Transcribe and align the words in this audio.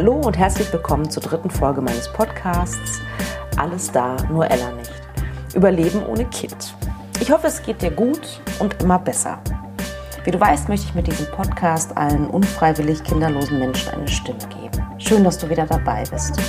Hallo 0.00 0.14
und 0.14 0.38
herzlich 0.38 0.72
willkommen 0.72 1.10
zur 1.10 1.22
dritten 1.22 1.50
Folge 1.50 1.82
meines 1.82 2.10
Podcasts 2.10 3.02
Alles 3.58 3.92
da, 3.92 4.16
nur 4.30 4.50
Ella 4.50 4.72
nicht. 4.72 4.90
Überleben 5.54 6.06
ohne 6.06 6.24
Kind. 6.24 6.74
Ich 7.20 7.30
hoffe, 7.30 7.48
es 7.48 7.60
geht 7.60 7.82
dir 7.82 7.90
gut 7.90 8.40
und 8.60 8.82
immer 8.82 8.98
besser. 8.98 9.42
Wie 10.24 10.30
du 10.30 10.40
weißt, 10.40 10.70
möchte 10.70 10.86
ich 10.86 10.94
mit 10.94 11.06
diesem 11.06 11.26
Podcast 11.26 11.94
allen 11.98 12.28
unfreiwillig 12.28 13.04
kinderlosen 13.04 13.58
Menschen 13.58 13.92
eine 13.92 14.08
Stimme 14.08 14.38
geben. 14.48 14.82
Schön, 14.96 15.22
dass 15.22 15.36
du 15.36 15.50
wieder 15.50 15.66
dabei 15.66 16.04
bist. 16.10 16.40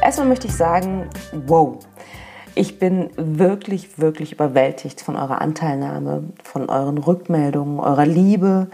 Erstmal 0.00 0.28
möchte 0.28 0.46
ich 0.46 0.54
sagen, 0.54 1.10
wow, 1.46 1.76
ich 2.54 2.78
bin 2.78 3.10
wirklich, 3.16 3.98
wirklich 3.98 4.32
überwältigt 4.32 5.00
von 5.00 5.16
eurer 5.16 5.40
Anteilnahme, 5.40 6.24
von 6.42 6.68
euren 6.68 6.98
Rückmeldungen, 6.98 7.80
eurer 7.80 8.06
Liebe, 8.06 8.68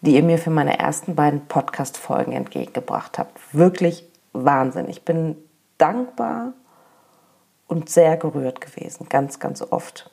die 0.00 0.14
ihr 0.14 0.22
mir 0.22 0.38
für 0.38 0.50
meine 0.50 0.78
ersten 0.78 1.14
beiden 1.14 1.46
Podcast-Folgen 1.46 2.32
entgegengebracht 2.32 3.18
habt. 3.18 3.38
Wirklich 3.52 4.04
Wahnsinn. 4.32 4.88
Ich 4.88 5.04
bin 5.04 5.36
dankbar 5.78 6.52
und 7.66 7.88
sehr 7.88 8.16
gerührt 8.16 8.60
gewesen, 8.60 9.08
ganz, 9.08 9.38
ganz 9.38 9.62
oft. 9.62 10.10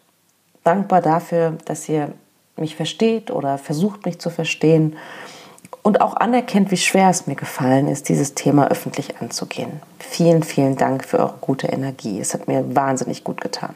Dankbar 0.64 1.02
dafür, 1.02 1.58
dass 1.66 1.88
ihr 1.90 2.14
mich 2.58 2.76
versteht 2.76 3.32
oder 3.32 3.58
versucht, 3.58 4.06
mich 4.06 4.20
zu 4.20 4.30
verstehen 4.30 4.98
und 5.82 6.02
auch 6.02 6.16
anerkennt, 6.16 6.72
wie 6.72 6.78
schwer 6.78 7.10
es 7.10 7.28
mir 7.28 7.36
gefallen 7.36 7.88
ist, 7.88 8.10
dieses 8.10 8.34
Thema 8.34 8.68
öffentlich 8.70 9.22
anzugehen. 9.22 9.82
Vielen, 10.00 10.44
vielen 10.44 10.76
Dank 10.76 11.06
für 11.06 11.20
eure 11.20 11.38
gute 11.42 11.68
Energie. 11.68 12.20
Es 12.20 12.34
hat 12.34 12.48
mir 12.48 12.76
wahnsinnig 12.76 13.24
gut 13.24 13.42
getan. 13.42 13.76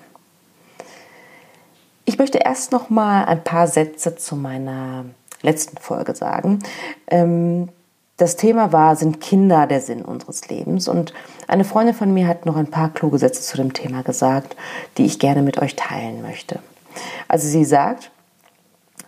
Ich 2.06 2.18
möchte 2.18 2.40
erst 2.40 2.72
noch 2.72 2.90
mal 2.90 3.26
ein 3.26 3.44
paar 3.44 3.68
Sätze 3.68 4.16
zu 4.16 4.36
meiner 4.36 5.06
letzten 5.42 5.78
Folge 5.78 6.16
sagen. 6.16 6.60
Ähm, 7.08 7.70
das 8.18 8.36
Thema 8.36 8.72
war, 8.72 8.96
sind 8.96 9.22
Kinder 9.22 9.66
der 9.68 9.82
Sinn 9.82 10.04
unseres 10.04 10.48
Lebens? 10.48 10.88
Und 10.88 11.14
eine 11.48 11.64
Freundin 11.64 11.96
von 11.96 12.14
mir 12.14 12.28
hat 12.28 12.46
noch 12.46 12.56
ein 12.56 12.70
paar 12.70 12.90
kluge 12.90 13.18
Sätze 13.18 13.42
zu 13.42 13.58
dem 13.58 13.74
Thema 13.74 14.04
gesagt, 14.04 14.56
die 14.98 15.06
ich 15.06 15.20
gerne 15.20 15.42
mit 15.42 15.58
euch 15.58 15.76
teilen 15.76 16.22
möchte. 16.22 16.60
Also 17.28 17.48
sie 17.48 17.66
sagt, 17.66 18.12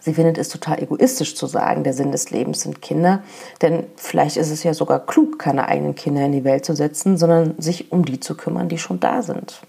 Sie 0.06 0.14
findet 0.14 0.38
es 0.38 0.50
total 0.50 0.84
egoistisch 0.84 1.36
zu 1.36 1.48
sagen, 1.48 1.84
der 1.84 1.94
Sinn 1.94 2.12
des 2.12 2.30
Lebens 2.30 2.62
sind 2.62 2.80
Kinder, 2.80 3.24
denn 3.64 3.88
vielleicht 3.96 4.38
ist 4.38 4.52
es 4.52 4.62
ja 4.62 4.76
sogar 4.76 5.04
klug, 5.04 5.40
keine 5.40 5.68
eigenen 5.68 5.96
Kinder 5.96 6.24
in 6.24 6.32
die 6.32 6.44
Welt 6.44 6.64
zu 6.64 6.76
setzen, 6.76 7.18
sondern 7.18 7.56
sich 7.58 7.92
um 7.92 8.06
die 8.06 8.20
zu 8.20 8.38
kümmern, 8.38 8.70
die 8.70 8.78
schon 8.78 9.00
da 9.00 9.24
sind 9.24 9.62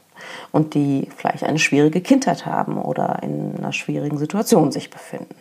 und 0.52 0.74
die 0.74 1.08
vielleicht 1.16 1.42
eine 1.42 1.58
schwierige 1.58 2.02
Kindheit 2.02 2.44
haben 2.44 2.76
oder 2.76 3.22
in 3.22 3.56
einer 3.56 3.72
schwierigen 3.72 4.18
Situation 4.18 4.72
sich 4.72 4.90
befinden. 4.90 5.34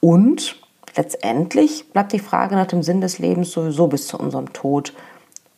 Und 0.00 0.60
letztendlich 0.94 1.90
bleibt 1.90 2.12
die 2.12 2.18
Frage 2.18 2.56
nach 2.56 2.66
dem 2.66 2.82
Sinn 2.82 3.00
des 3.00 3.18
Lebens 3.18 3.52
sowieso 3.52 3.86
bis 3.86 4.06
zu 4.06 4.18
unserem 4.18 4.52
Tod 4.52 4.92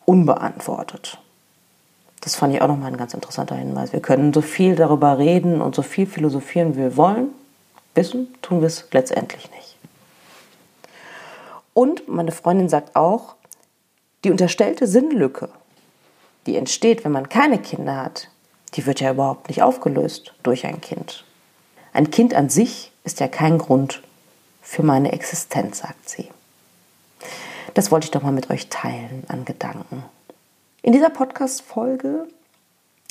unbeantwortet. 0.05 1.19
Das 2.21 2.37
fand 2.37 2.55
ich 2.55 2.63
auch 2.63 2.69
nochmal 2.69 2.93
ein 2.93 2.97
ganz 2.97 3.13
interessanter 3.13 3.57
Hinweis. 3.57 3.93
Wir 3.93 3.99
können 3.99 4.33
so 4.33 4.41
viel 4.41 4.77
darüber 4.77 5.19
reden 5.19 5.61
und 5.61 5.75
so 5.75 5.83
viel 5.83 6.07
philosophieren, 6.07 6.77
wie 6.77 6.83
wir 6.83 6.97
wollen. 6.97 7.31
Wissen 7.97 8.35
tun 8.43 8.61
wir 8.61 8.67
es 8.67 8.87
letztendlich 8.93 9.51
nicht. 9.51 9.77
Und 11.75 12.09
meine 12.09 12.33
Freundin 12.33 12.69
sagt 12.69 12.97
auch, 12.97 13.35
die 14.25 14.31
unterstellte 14.31 14.87
Sinnlücke, 14.87 15.49
die 16.47 16.57
entsteht, 16.57 17.05
wenn 17.05 17.13
man 17.13 17.29
keine 17.29 17.59
Kinder 17.59 17.97
hat, 17.97 18.29
die 18.75 18.87
wird 18.87 19.01
ja 19.01 19.11
überhaupt 19.11 19.49
nicht 19.49 19.63
aufgelöst 19.63 20.35
durch 20.43 20.67
ein 20.67 20.81
Kind. 20.81 21.25
Ein 21.93 22.11
Kind 22.11 22.35
an 22.35 22.49
sich 22.49 22.93
ist 23.05 23.21
ja 23.21 23.29
kein 23.29 23.59
Grund 23.59 24.03
für 24.63 24.83
meine 24.83 25.13
Existenz, 25.13 25.79
sagt 25.79 26.09
sie. 26.09 26.29
Das 27.75 27.91
wollte 27.91 28.07
ich 28.07 28.11
doch 28.11 28.23
mal 28.23 28.33
mit 28.33 28.51
euch 28.51 28.69
teilen 28.69 29.25
an 29.29 29.45
Gedanken. 29.45 30.03
In 30.83 30.93
dieser 30.93 31.11
Podcast-Folge 31.11 32.27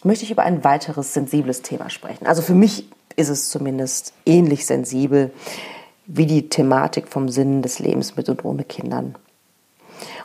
möchte 0.03 0.25
ich 0.25 0.31
über 0.31 0.43
ein 0.43 0.63
weiteres 0.63 1.13
sensibles 1.13 1.61
Thema 1.61 1.89
sprechen. 1.89 2.25
Also 2.27 2.41
für 2.41 2.53
mich 2.53 2.89
ist 3.15 3.29
es 3.29 3.49
zumindest 3.49 4.13
ähnlich 4.25 4.65
sensibel 4.65 5.31
wie 6.05 6.25
die 6.25 6.49
Thematik 6.49 7.07
vom 7.07 7.29
Sinn 7.29 7.61
des 7.61 7.79
Lebens 7.79 8.15
mit 8.15 8.29
und 8.29 8.45
ohne 8.45 8.63
Kindern. 8.63 9.15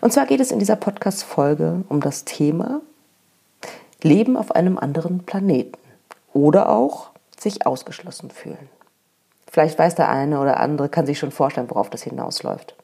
Und 0.00 0.12
zwar 0.12 0.26
geht 0.26 0.40
es 0.40 0.50
in 0.50 0.58
dieser 0.58 0.76
Podcast-Folge 0.76 1.84
um 1.88 2.00
das 2.00 2.24
Thema 2.24 2.80
Leben 4.02 4.36
auf 4.36 4.52
einem 4.52 4.78
anderen 4.78 5.20
Planeten 5.20 5.78
oder 6.32 6.70
auch 6.70 7.10
sich 7.38 7.66
ausgeschlossen 7.66 8.30
fühlen. 8.30 8.68
Vielleicht 9.50 9.78
weiß 9.78 9.94
der 9.94 10.08
eine 10.08 10.40
oder 10.40 10.60
andere, 10.60 10.88
kann 10.88 11.06
sich 11.06 11.18
schon 11.18 11.32
vorstellen, 11.32 11.70
worauf 11.70 11.90
das 11.90 12.02
hinausläuft. 12.02 12.74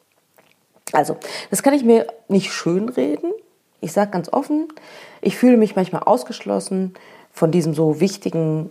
Also, 0.93 1.17
das 1.51 1.63
kann 1.63 1.75
ich 1.75 1.85
mir 1.85 2.07
nicht 2.29 2.53
schönreden. 2.53 3.33
Ich 3.81 3.93
sage 3.93 4.11
ganz 4.11 4.33
offen, 4.33 4.69
ich 5.21 5.37
fühle 5.37 5.57
mich 5.57 5.77
manchmal 5.77 6.03
ausgeschlossen 6.03 6.95
von 7.33 7.51
diesem 7.51 7.75
so 7.75 8.01
wichtigen 8.01 8.71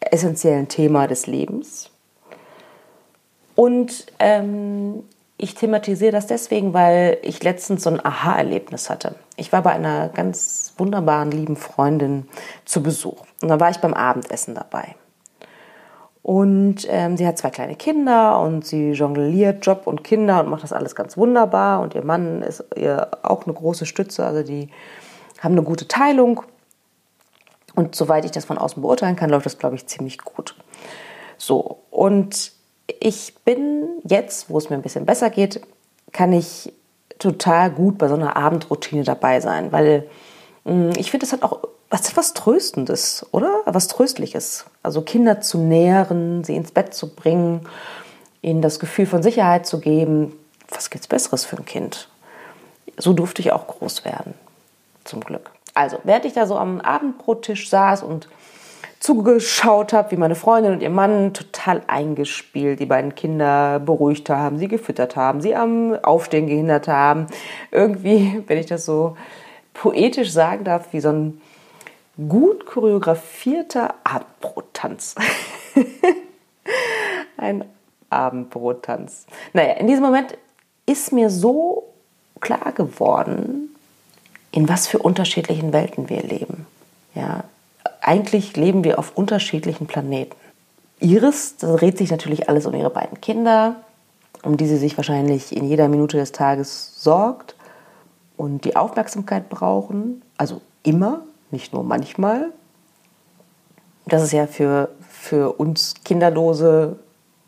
essentiellen 0.00 0.68
Thema 0.68 1.06
des 1.06 1.26
Lebens. 1.26 1.90
Und 3.54 4.06
ähm, 4.18 5.04
ich 5.36 5.54
thematisiere 5.54 6.12
das 6.12 6.26
deswegen, 6.26 6.72
weil 6.72 7.18
ich 7.22 7.42
letztens 7.42 7.84
so 7.84 7.90
ein 7.90 8.04
Aha-Erlebnis 8.04 8.88
hatte. 8.88 9.16
Ich 9.36 9.52
war 9.52 9.62
bei 9.62 9.72
einer 9.72 10.08
ganz 10.08 10.74
wunderbaren, 10.78 11.30
lieben 11.30 11.56
Freundin 11.56 12.28
zu 12.64 12.82
Besuch. 12.82 13.24
Und 13.42 13.48
da 13.48 13.58
war 13.58 13.70
ich 13.70 13.78
beim 13.78 13.94
Abendessen 13.94 14.54
dabei. 14.54 14.94
Und 16.22 16.86
ähm, 16.88 17.18
sie 17.18 17.26
hat 17.26 17.36
zwei 17.36 17.50
kleine 17.50 17.74
Kinder 17.74 18.40
und 18.40 18.64
sie 18.64 18.92
jongliert 18.92 19.66
Job 19.66 19.82
und 19.86 20.04
Kinder 20.04 20.40
und 20.40 20.48
macht 20.48 20.62
das 20.62 20.72
alles 20.72 20.94
ganz 20.94 21.18
wunderbar. 21.18 21.80
Und 21.80 21.94
ihr 21.94 22.04
Mann 22.04 22.40
ist 22.40 22.64
ihr 22.76 23.08
auch 23.22 23.44
eine 23.44 23.52
große 23.52 23.84
Stütze. 23.84 24.24
Also 24.24 24.42
die 24.42 24.70
haben 25.40 25.52
eine 25.52 25.62
gute 25.62 25.86
Teilung. 25.86 26.42
Und 27.74 27.94
soweit 27.94 28.24
ich 28.24 28.30
das 28.30 28.44
von 28.44 28.58
außen 28.58 28.80
beurteilen 28.82 29.16
kann, 29.16 29.30
läuft 29.30 29.46
das, 29.46 29.58
glaube 29.58 29.76
ich, 29.76 29.86
ziemlich 29.86 30.18
gut. 30.18 30.54
So, 31.38 31.78
und 31.90 32.52
ich 33.00 33.34
bin 33.44 33.88
jetzt, 34.04 34.50
wo 34.50 34.58
es 34.58 34.70
mir 34.70 34.76
ein 34.76 34.82
bisschen 34.82 35.06
besser 35.06 35.30
geht, 35.30 35.60
kann 36.12 36.32
ich 36.32 36.72
total 37.18 37.70
gut 37.70 37.98
bei 37.98 38.08
so 38.08 38.14
einer 38.14 38.36
Abendroutine 38.36 39.04
dabei 39.04 39.40
sein, 39.40 39.72
weil 39.72 40.08
mh, 40.64 40.72
hm, 40.72 40.92
ich 40.96 41.10
finde, 41.10 41.26
es 41.26 41.32
hat 41.32 41.42
auch 41.42 41.60
was, 41.90 42.16
was 42.16 42.34
Tröstendes, 42.34 43.24
oder? 43.30 43.62
Was 43.66 43.88
Tröstliches. 43.88 44.64
Also 44.82 45.02
Kinder 45.02 45.40
zu 45.40 45.58
nähren, 45.58 46.42
sie 46.42 46.56
ins 46.56 46.72
Bett 46.72 46.92
zu 46.92 47.14
bringen, 47.14 47.68
ihnen 48.42 48.62
das 48.62 48.80
Gefühl 48.80 49.06
von 49.06 49.22
Sicherheit 49.22 49.66
zu 49.66 49.78
geben. 49.78 50.32
Was 50.70 50.90
gibt's 50.90 51.06
Besseres 51.06 51.44
für 51.44 51.56
ein 51.56 51.64
Kind? 51.64 52.08
So 52.96 53.12
durfte 53.12 53.42
ich 53.42 53.52
auch 53.52 53.66
groß 53.66 54.04
werden, 54.04 54.34
zum 55.04 55.20
Glück. 55.20 55.53
Also, 55.74 55.98
während 56.04 56.24
ich 56.24 56.32
da 56.32 56.46
so 56.46 56.56
am 56.56 56.80
Abendbrottisch 56.80 57.68
saß 57.68 58.02
und 58.04 58.28
zugeschaut 59.00 59.92
habe, 59.92 60.12
wie 60.12 60.16
meine 60.16 60.34
Freundin 60.34 60.72
und 60.72 60.80
ihr 60.80 60.88
Mann 60.88 61.34
total 61.34 61.82
eingespielt 61.88 62.80
die 62.80 62.86
beiden 62.86 63.14
Kinder 63.14 63.78
beruhigt 63.80 64.30
haben, 64.30 64.56
sie 64.56 64.68
gefüttert 64.68 65.14
haben, 65.14 65.42
sie 65.42 65.54
am 65.54 65.94
Aufstehen 66.02 66.46
gehindert 66.46 66.88
haben. 66.88 67.26
Irgendwie, 67.70 68.42
wenn 68.46 68.56
ich 68.56 68.66
das 68.66 68.86
so 68.86 69.16
poetisch 69.74 70.32
sagen 70.32 70.64
darf, 70.64 70.92
wie 70.92 71.00
so 71.00 71.10
ein 71.10 71.40
gut 72.28 72.64
choreografierter 72.64 73.94
Abendbrottanz. 74.04 75.16
ein 77.36 77.64
Abendbrottanz. 78.08 79.26
Naja, 79.52 79.74
in 79.74 79.88
diesem 79.88 80.04
Moment 80.04 80.38
ist 80.86 81.12
mir 81.12 81.28
so 81.28 81.92
klar 82.40 82.72
geworden, 82.72 83.74
in 84.54 84.68
was 84.68 84.86
für 84.86 84.98
unterschiedlichen 84.98 85.72
Welten 85.72 86.08
wir 86.08 86.22
leben. 86.22 86.66
Ja, 87.14 87.42
eigentlich 88.00 88.56
leben 88.56 88.84
wir 88.84 89.00
auf 89.00 89.16
unterschiedlichen 89.16 89.88
Planeten. 89.88 90.36
Iris, 91.00 91.56
da 91.56 91.74
dreht 91.74 91.98
sich 91.98 92.12
natürlich 92.12 92.48
alles 92.48 92.64
um 92.64 92.74
ihre 92.74 92.90
beiden 92.90 93.20
Kinder, 93.20 93.76
um 94.44 94.56
die 94.56 94.68
sie 94.68 94.76
sich 94.76 94.96
wahrscheinlich 94.96 95.56
in 95.56 95.64
jeder 95.64 95.88
Minute 95.88 96.18
des 96.18 96.30
Tages 96.30 97.02
sorgt 97.02 97.56
und 98.36 98.64
die 98.64 98.76
Aufmerksamkeit 98.76 99.48
brauchen. 99.48 100.22
Also 100.36 100.60
immer, 100.84 101.22
nicht 101.50 101.72
nur 101.72 101.82
manchmal. 101.82 102.52
Das 104.06 104.22
ist 104.22 104.32
ja 104.32 104.46
für, 104.46 104.90
für 105.08 105.58
uns 105.58 105.94
Kinderlose 106.04 106.96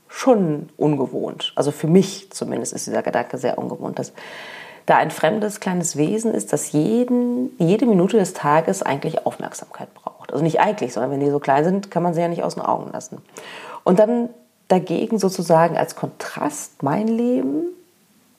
schon 0.08 0.70
ungewohnt. 0.76 1.52
Also 1.54 1.70
für 1.70 1.86
mich 1.86 2.32
zumindest 2.32 2.72
ist 2.72 2.88
dieser 2.88 3.02
Gedanke 3.02 3.38
sehr 3.38 3.58
ungewohnt, 3.58 3.96
dass 4.00 4.12
da 4.86 4.96
ein 4.96 5.10
fremdes 5.10 5.58
kleines 5.58 5.96
Wesen 5.96 6.32
ist, 6.32 6.52
das 6.52 6.72
jeden, 6.72 7.50
jede 7.58 7.86
Minute 7.86 8.16
des 8.16 8.32
Tages 8.32 8.82
eigentlich 8.82 9.26
Aufmerksamkeit 9.26 9.92
braucht. 9.94 10.32
Also 10.32 10.44
nicht 10.44 10.60
eigentlich, 10.60 10.92
sondern 10.92 11.10
wenn 11.10 11.20
die 11.20 11.30
so 11.30 11.40
klein 11.40 11.64
sind, 11.64 11.90
kann 11.90 12.04
man 12.04 12.14
sie 12.14 12.20
ja 12.20 12.28
nicht 12.28 12.44
aus 12.44 12.54
den 12.54 12.62
Augen 12.62 12.92
lassen. 12.92 13.18
Und 13.82 13.98
dann 13.98 14.30
dagegen 14.68 15.18
sozusagen 15.18 15.76
als 15.76 15.96
Kontrast 15.96 16.82
mein 16.82 17.08
Leben, 17.08 17.64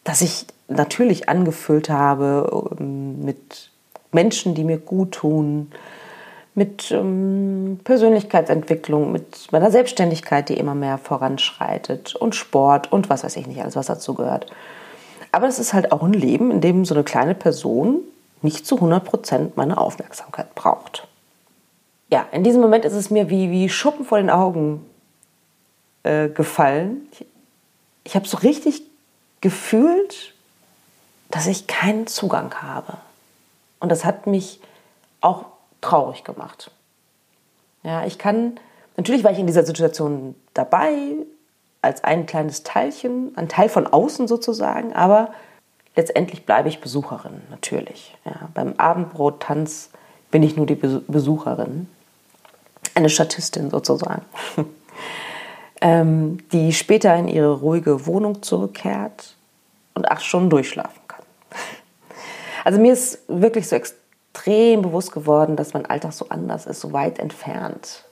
das 0.03 0.21
ich 0.21 0.45
natürlich 0.69 1.27
angefüllt 1.27 1.89
habe 1.89 2.75
ähm, 2.79 3.23
mit 3.23 3.71
Menschen, 4.11 4.55
die 4.55 4.63
mir 4.63 4.77
gut 4.77 5.13
tun, 5.13 5.71
mit 6.55 6.91
ähm, 6.91 7.79
Persönlichkeitsentwicklung, 7.83 9.11
mit 9.11 9.51
meiner 9.51 9.69
Selbstständigkeit, 9.69 10.49
die 10.49 10.57
immer 10.57 10.75
mehr 10.75 10.97
voranschreitet 10.97 12.15
und 12.15 12.35
Sport 12.35 12.91
und 12.91 13.09
was 13.09 13.23
weiß 13.23 13.35
ich 13.35 13.47
nicht, 13.47 13.61
alles, 13.61 13.75
was 13.75 13.85
dazu 13.87 14.13
gehört. 14.13 14.47
Aber 15.37 15.47
es 15.47 15.59
ist 15.59 15.71
halt 15.75 15.91
auch 15.91 16.01
ein 16.01 16.13
Leben, 16.13 16.49
in 16.49 16.61
dem 16.61 16.83
so 16.83 16.95
eine 16.95 17.03
kleine 17.03 17.35
Person 17.35 17.99
nicht 18.41 18.65
zu 18.65 18.73
100 18.73 19.05
Prozent 19.05 19.55
meine 19.55 19.77
Aufmerksamkeit 19.77 20.55
braucht. 20.55 21.07
Ja, 22.09 22.25
in 22.31 22.43
diesem 22.43 22.59
Moment 22.59 22.85
ist 22.85 22.95
es 22.95 23.11
mir 23.11 23.29
wie, 23.29 23.51
wie 23.51 23.69
Schuppen 23.69 24.03
vor 24.03 24.17
den 24.17 24.31
Augen 24.31 24.83
äh, 26.01 26.29
gefallen. 26.29 27.07
Ich, 27.11 27.25
ich 28.03 28.15
habe 28.15 28.27
so 28.27 28.37
richtig 28.37 28.81
gefühlt, 29.39 30.33
dass 31.29 31.45
ich 31.45 31.67
keinen 31.67 32.07
Zugang 32.07 32.55
habe. 32.55 32.97
Und 33.79 33.89
das 33.89 34.05
hat 34.05 34.25
mich 34.25 34.59
auch 35.21 35.45
traurig 35.81 36.23
gemacht. 36.23 36.71
Ja, 37.83 38.07
ich 38.07 38.17
kann, 38.17 38.59
natürlich 38.95 39.23
war 39.23 39.33
ich 39.33 39.37
in 39.37 39.45
dieser 39.45 39.67
Situation 39.67 40.33
dabei, 40.55 40.97
als 41.87 42.03
ein 42.03 42.25
kleines 42.25 42.63
Teilchen, 42.63 43.31
ein 43.35 43.49
Teil 43.49 43.69
von 43.69 43.87
außen 43.87 44.27
sozusagen, 44.27 44.93
aber 44.93 45.29
letztendlich 45.95 46.45
bleibe 46.45 46.69
ich 46.69 46.81
Besucherin, 46.81 47.41
natürlich. 47.49 48.15
Ja, 48.25 48.49
beim 48.53 48.73
Abendbrot-Tanz 48.77 49.89
bin 50.29 50.43
ich 50.43 50.55
nur 50.55 50.65
die 50.65 50.75
Besucherin, 50.75 51.87
eine 52.93 53.09
Statistin 53.09 53.69
sozusagen, 53.69 54.25
ähm, 55.81 56.39
die 56.51 56.73
später 56.73 57.15
in 57.15 57.27
ihre 57.27 57.53
ruhige 57.59 58.05
Wohnung 58.05 58.43
zurückkehrt 58.43 59.35
und 59.95 60.11
acht 60.11 60.23
Stunden 60.23 60.49
durchschlafen 60.49 61.01
kann. 61.07 61.23
Also 62.63 62.81
mir 62.81 62.91
ist 62.91 63.19
wirklich 63.29 63.69
so 63.69 63.77
extrem 63.77 64.81
bewusst 64.81 65.13
geworden, 65.13 65.55
dass 65.55 65.73
mein 65.73 65.85
Alltag 65.85 66.11
so 66.11 66.27
anders 66.27 66.65
ist, 66.65 66.81
so 66.81 66.91
weit 66.91 67.17
entfernt 67.17 68.03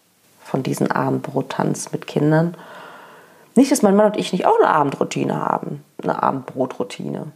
von 0.45 0.63
diesem 0.63 0.89
Abendbrot-Tanz 0.89 1.91
mit 1.91 2.07
Kindern. 2.07 2.55
Nicht, 3.55 3.71
dass 3.71 3.81
mein 3.81 3.95
Mann 3.95 4.07
und 4.07 4.17
ich 4.17 4.33
nicht 4.33 4.45
auch 4.45 4.57
eine 4.59 4.69
Abendroutine 4.69 5.39
haben, 5.39 5.83
eine 6.03 6.21
Abendbrotroutine. 6.21 7.31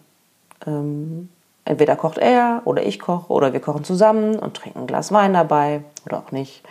Ähm, 0.67 1.29
entweder 1.63 1.95
kocht 1.95 2.17
er 2.17 2.61
oder 2.65 2.85
ich 2.85 2.99
koche 2.99 3.31
oder 3.31 3.53
wir 3.53 3.61
kochen 3.61 3.85
zusammen 3.85 4.37
und 4.37 4.55
trinken 4.55 4.81
ein 4.81 4.87
Glas 4.87 5.11
Wein 5.13 5.33
dabei 5.33 5.83
oder 6.05 6.17
auch 6.17 6.31
nicht. 6.31 6.63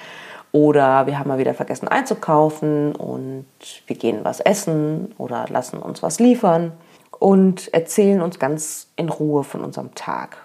Oder 0.52 1.06
wir 1.06 1.18
haben 1.18 1.28
mal 1.28 1.38
wieder 1.38 1.54
vergessen 1.54 1.88
einzukaufen 1.88 2.94
und 2.94 3.46
wir 3.86 3.96
gehen 3.96 4.20
was 4.22 4.40
essen 4.40 5.14
oder 5.18 5.46
lassen 5.48 5.78
uns 5.78 6.02
was 6.02 6.20
liefern 6.20 6.72
und 7.18 7.72
erzählen 7.72 8.20
uns 8.22 8.38
ganz 8.38 8.88
in 8.96 9.08
Ruhe 9.08 9.44
von 9.44 9.62
unserem 9.62 9.94
Tag. 9.94 10.36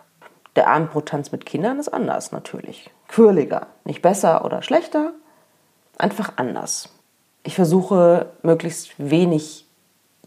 Der 0.55 0.69
Abendbrottanz 0.69 1.31
mit 1.31 1.45
Kindern 1.45 1.79
ist 1.79 1.89
anders 1.89 2.31
natürlich. 2.31 2.89
Quirliger. 3.07 3.67
Nicht 3.85 4.01
besser 4.01 4.45
oder 4.45 4.61
schlechter, 4.61 5.13
einfach 5.97 6.33
anders. 6.35 6.92
Ich 7.43 7.55
versuche 7.55 8.27
möglichst 8.41 8.91
wenig 8.97 9.65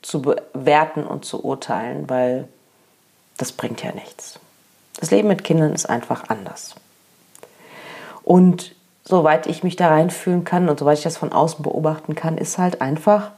zu 0.02 0.22
bewerten 0.22 1.04
und 1.04 1.24
zu 1.24 1.44
urteilen, 1.44 2.08
weil 2.08 2.46
das 3.38 3.52
bringt 3.52 3.82
ja 3.82 3.92
nichts. 3.92 4.38
Das 5.00 5.10
Leben 5.10 5.28
mit 5.28 5.44
Kindern 5.44 5.72
ist 5.72 5.88
einfach 5.88 6.28
anders. 6.28 6.74
Und 8.22 8.74
soweit 9.04 9.46
ich 9.46 9.62
mich 9.62 9.76
da 9.76 9.88
reinfühlen 9.88 10.44
kann 10.44 10.68
und 10.68 10.78
soweit 10.78 10.98
ich 10.98 11.04
das 11.04 11.16
von 11.16 11.32
außen 11.32 11.62
beobachten 11.62 12.14
kann, 12.14 12.38
ist 12.38 12.58
halt 12.58 12.80
einfach, 12.80 13.30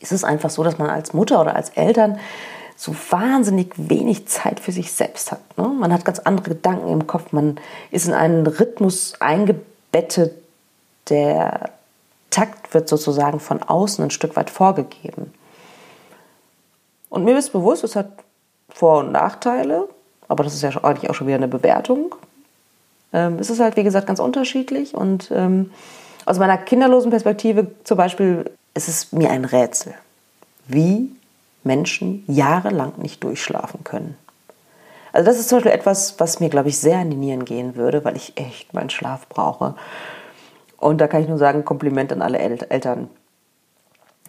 ist 0.00 0.12
es 0.12 0.24
einfach 0.24 0.50
so, 0.50 0.62
dass 0.62 0.78
man 0.78 0.90
als 0.90 1.12
Mutter 1.12 1.40
oder 1.40 1.56
als 1.56 1.70
Eltern 1.70 2.18
so 2.76 2.94
wahnsinnig 3.10 3.72
wenig 3.76 4.28
Zeit 4.28 4.60
für 4.60 4.70
sich 4.70 4.92
selbst 4.92 5.32
hat. 5.32 5.58
Ne? 5.58 5.66
Man 5.66 5.92
hat 5.92 6.04
ganz 6.04 6.20
andere 6.20 6.50
Gedanken 6.50 6.88
im 6.88 7.06
Kopf, 7.06 7.32
man 7.32 7.58
ist 7.90 8.06
in 8.06 8.14
einen 8.14 8.46
Rhythmus 8.46 9.14
eingebettet, 9.20 10.32
der 11.08 11.70
Takt 12.30 12.74
wird 12.74 12.88
sozusagen 12.88 13.40
von 13.40 13.62
außen 13.62 14.04
ein 14.04 14.10
Stück 14.10 14.36
weit 14.36 14.50
vorgegeben. 14.50 15.32
Und 17.08 17.24
mir 17.24 17.38
ist 17.38 17.52
bewusst, 17.52 17.84
es 17.84 17.96
hat 17.96 18.10
vor- 18.68 19.00
und 19.00 19.12
Nachteile, 19.12 19.88
aber 20.28 20.44
das 20.44 20.54
ist 20.54 20.62
ja 20.62 20.70
eigentlich 20.84 21.10
auch 21.10 21.14
schon 21.14 21.26
wieder 21.26 21.36
eine 21.36 21.48
Bewertung. 21.48 22.14
Ähm, 23.12 23.38
es 23.38 23.50
ist 23.50 23.60
halt, 23.60 23.76
wie 23.76 23.84
gesagt, 23.84 24.06
ganz 24.06 24.20
unterschiedlich. 24.20 24.94
Und 24.94 25.30
ähm, 25.30 25.70
aus 26.26 26.38
meiner 26.38 26.58
kinderlosen 26.58 27.10
Perspektive 27.10 27.68
zum 27.84 27.96
Beispiel 27.96 28.50
ist 28.74 28.88
es 28.88 29.12
mir 29.12 29.30
ein 29.30 29.46
Rätsel, 29.46 29.94
wie 30.66 31.10
Menschen 31.64 32.24
jahrelang 32.26 32.92
nicht 32.98 33.24
durchschlafen 33.24 33.84
können. 33.84 34.16
Also 35.12 35.30
das 35.30 35.38
ist 35.38 35.48
zum 35.48 35.56
Beispiel 35.56 35.72
etwas, 35.72 36.20
was 36.20 36.38
mir, 36.38 36.50
glaube 36.50 36.68
ich, 36.68 36.78
sehr 36.78 36.98
an 36.98 37.10
die 37.10 37.16
Nieren 37.16 37.44
gehen 37.44 37.76
würde, 37.76 38.04
weil 38.04 38.16
ich 38.16 38.34
echt 38.36 38.74
meinen 38.74 38.90
Schlaf 38.90 39.26
brauche. 39.28 39.74
Und 40.78 41.00
da 41.00 41.08
kann 41.08 41.22
ich 41.22 41.28
nur 41.28 41.38
sagen, 41.38 41.64
Kompliment 41.64 42.12
an 42.12 42.22
alle 42.22 42.38
El 42.38 42.58
Eltern, 42.70 43.10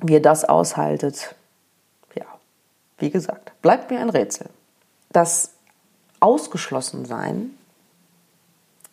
wie 0.02 0.14
ihr 0.14 0.22
das 0.22 0.46
aushaltet. 0.46 1.36
Ja, 2.16 2.26
wie 2.98 3.12
gesagt, 3.12 3.54
bleibt 3.62 3.92
mir 3.92 4.00
ein 4.00 4.10
Rätsel. 4.10 4.50
Das 5.12 5.54
Ausgeschlossensein, 6.20 7.52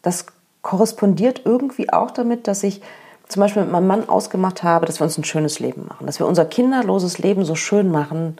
das 0.03 0.27
korrespondiert 0.63 1.43
irgendwie 1.45 1.93
auch 1.93 2.11
damit, 2.11 2.47
dass 2.47 2.63
ich 2.63 2.83
zum 3.29 3.41
Beispiel 3.41 3.63
mit 3.63 3.73
meinem 3.73 3.87
Mann 3.87 4.09
ausgemacht 4.09 4.63
habe, 4.63 4.87
dass 4.87 5.01
wir 5.01 5.05
uns 5.05 5.19
ein 5.19 5.25
schönes 5.25 5.59
Leben 5.59 5.87
machen, 5.89 6.07
dass 6.07 6.19
wir 6.19 6.27
unser 6.27 6.45
kinderloses 6.45 7.19
Leben 7.19 7.45
so 7.45 7.55
schön 7.55 7.91
machen 7.91 8.37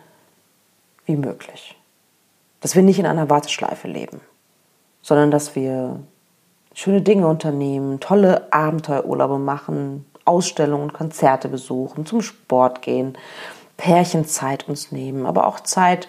wie 1.07 1.17
möglich. 1.17 1.77
Dass 2.61 2.75
wir 2.77 2.83
nicht 2.83 2.99
in 2.99 3.07
einer 3.07 3.31
Warteschleife 3.31 3.89
leben, 3.89 4.21
sondern 5.03 5.31
dass 5.31 5.57
wir 5.57 6.01
schöne 6.77 7.01
Dinge 7.01 7.27
unternehmen, 7.27 8.01
tolle 8.01 8.53
Abenteuerurlaube 8.53 9.39
machen, 9.39 10.05
Ausstellungen, 10.27 10.93
Konzerte 10.93 11.49
besuchen, 11.49 12.05
zum 12.05 12.21
Sport 12.21 12.83
gehen, 12.83 13.17
Pärchenzeit 13.79 14.69
uns 14.69 14.93
nehmen, 14.93 15.25
aber 15.25 15.47
auch 15.47 15.61
Zeit 15.61 16.07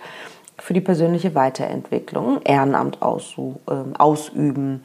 für 0.59 0.73
die 0.73 0.81
persönliche 0.81 1.35
Weiterentwicklung, 1.35 2.41
Ehrenamt 2.41 2.97
ähm, 3.01 3.95
ausüben, 3.95 4.83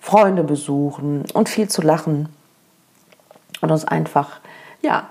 Freunde 0.00 0.42
besuchen 0.42 1.24
und 1.32 1.48
viel 1.48 1.68
zu 1.68 1.82
lachen 1.82 2.28
und 3.60 3.70
uns 3.70 3.84
einfach, 3.84 4.40
ja, 4.80 5.08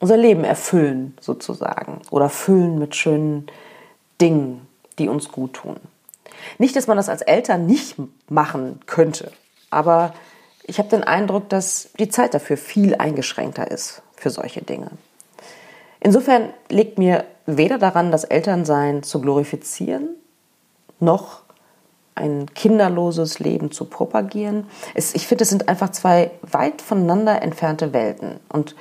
unser 0.00 0.18
Leben 0.18 0.44
erfüllen 0.44 1.16
sozusagen 1.18 2.02
oder 2.10 2.28
füllen 2.28 2.78
mit 2.78 2.94
schönen 2.94 3.46
Dingen, 4.20 4.66
die 4.98 5.08
uns 5.08 5.32
gut 5.32 5.54
tun. 5.54 5.76
Nicht, 6.58 6.76
dass 6.76 6.86
man 6.86 6.98
das 6.98 7.08
als 7.08 7.22
Eltern 7.22 7.64
nicht 7.64 7.96
machen 8.28 8.80
könnte, 8.84 9.32
aber 9.70 10.14
ich 10.64 10.78
habe 10.78 10.88
den 10.88 11.04
Eindruck, 11.04 11.48
dass 11.48 11.90
die 11.98 12.08
Zeit 12.08 12.34
dafür 12.34 12.56
viel 12.56 12.96
eingeschränkter 12.96 13.70
ist 13.70 14.02
für 14.16 14.30
solche 14.30 14.62
Dinge. 14.62 14.90
Insofern 16.00 16.50
liegt 16.68 16.98
mir 16.98 17.24
weder 17.46 17.78
daran, 17.78 18.10
das 18.10 18.24
Elternsein 18.24 19.02
zu 19.02 19.20
glorifizieren, 19.20 20.08
noch 20.98 21.42
ein 22.14 22.46
kinderloses 22.54 23.38
Leben 23.38 23.70
zu 23.70 23.84
propagieren. 23.84 24.66
Es, 24.94 25.14
ich 25.14 25.26
finde, 25.26 25.44
es 25.44 25.50
sind 25.50 25.68
einfach 25.68 25.90
zwei 25.90 26.30
weit 26.42 26.80
voneinander 26.80 27.42
entfernte 27.42 27.92
Welten. 27.92 28.40
Und 28.48 28.74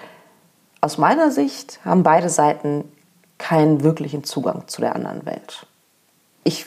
aus 0.81 0.97
meiner 0.97 1.31
Sicht 1.31 1.79
haben 1.83 2.03
beide 2.03 2.29
Seiten 2.29 2.85
keinen 3.37 3.83
wirklichen 3.83 4.23
Zugang 4.23 4.67
zu 4.67 4.81
der 4.81 4.95
anderen 4.95 5.25
Welt. 5.25 5.67
Ich 6.43 6.65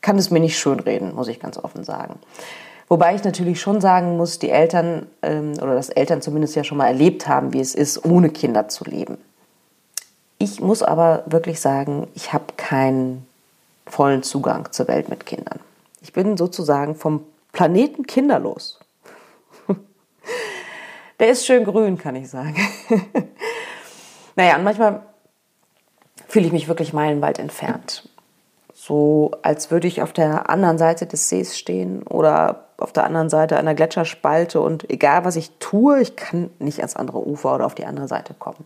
kann 0.00 0.16
es 0.16 0.30
mir 0.30 0.40
nicht 0.40 0.58
schönreden, 0.58 1.14
muss 1.14 1.28
ich 1.28 1.40
ganz 1.40 1.58
offen 1.58 1.84
sagen. 1.84 2.18
Wobei 2.88 3.14
ich 3.14 3.22
natürlich 3.22 3.60
schon 3.60 3.80
sagen 3.80 4.16
muss, 4.16 4.38
die 4.38 4.50
Eltern 4.50 5.06
ähm, 5.22 5.52
oder 5.60 5.74
das 5.74 5.90
Eltern 5.90 6.22
zumindest 6.22 6.56
ja 6.56 6.64
schon 6.64 6.78
mal 6.78 6.86
erlebt 6.86 7.28
haben, 7.28 7.52
wie 7.52 7.60
es 7.60 7.74
ist, 7.74 8.04
ohne 8.04 8.30
Kinder 8.30 8.68
zu 8.68 8.84
leben. 8.84 9.18
Ich 10.38 10.60
muss 10.60 10.82
aber 10.82 11.24
wirklich 11.26 11.60
sagen, 11.60 12.08
ich 12.14 12.32
habe 12.32 12.44
keinen 12.56 13.26
vollen 13.86 14.22
Zugang 14.22 14.72
zur 14.72 14.88
Welt 14.88 15.08
mit 15.08 15.26
Kindern. 15.26 15.60
Ich 16.00 16.12
bin 16.12 16.36
sozusagen 16.36 16.94
vom 16.94 17.24
Planeten 17.52 18.06
kinderlos. 18.06 18.78
Der 21.18 21.30
ist 21.30 21.44
schön 21.44 21.64
grün, 21.64 21.98
kann 21.98 22.16
ich 22.16 22.30
sagen. 22.30 22.56
naja, 24.36 24.56
und 24.56 24.64
manchmal 24.64 25.02
fühle 26.28 26.46
ich 26.46 26.52
mich 26.52 26.68
wirklich 26.68 26.92
meilenweit 26.92 27.38
entfernt. 27.38 28.08
So 28.74 29.32
als 29.42 29.70
würde 29.70 29.88
ich 29.88 30.02
auf 30.02 30.12
der 30.12 30.48
anderen 30.48 30.78
Seite 30.78 31.06
des 31.06 31.28
Sees 31.28 31.58
stehen 31.58 32.04
oder 32.04 32.67
auf 32.78 32.92
der 32.92 33.04
anderen 33.04 33.28
Seite 33.28 33.56
einer 33.56 33.74
Gletscherspalte 33.74 34.60
und 34.60 34.88
egal 34.88 35.24
was 35.24 35.36
ich 35.36 35.50
tue, 35.58 36.00
ich 36.00 36.16
kann 36.16 36.50
nicht 36.60 36.78
ans 36.78 36.96
andere 36.96 37.26
Ufer 37.26 37.54
oder 37.54 37.66
auf 37.66 37.74
die 37.74 37.84
andere 37.84 38.08
Seite 38.08 38.34
kommen. 38.34 38.64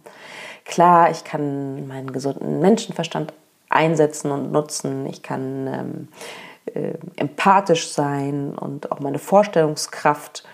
Klar, 0.65 1.11
ich 1.11 1.25
kann 1.25 1.89
meinen 1.89 2.13
gesunden 2.13 2.61
Menschenverstand 2.61 3.33
einsetzen 3.71 4.31
und 4.31 4.53
nutzen. 4.53 5.07
Ich 5.07 5.23
kann 5.23 5.67
ähm, 5.67 6.09
äh, 6.75 6.95
empathisch 7.17 7.91
sein 7.91 8.55
und 8.55 8.93
auch 8.93 9.01
meine 9.01 9.19
Vorstellungskraft 9.19 10.45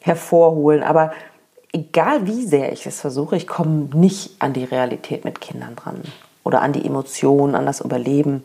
hervorholen. 0.00 0.82
Aber 0.82 1.12
egal 1.72 2.26
wie 2.26 2.46
sehr 2.46 2.72
ich 2.72 2.86
es 2.86 3.00
versuche, 3.00 3.36
ich 3.36 3.46
komme 3.46 3.88
nicht 3.94 4.40
an 4.40 4.52
die 4.52 4.64
Realität 4.64 5.24
mit 5.24 5.40
Kindern 5.40 5.76
dran 5.76 6.02
oder 6.44 6.62
an 6.62 6.72
die 6.72 6.84
Emotionen, 6.84 7.54
an 7.54 7.66
das 7.66 7.80
Überleben. 7.80 8.44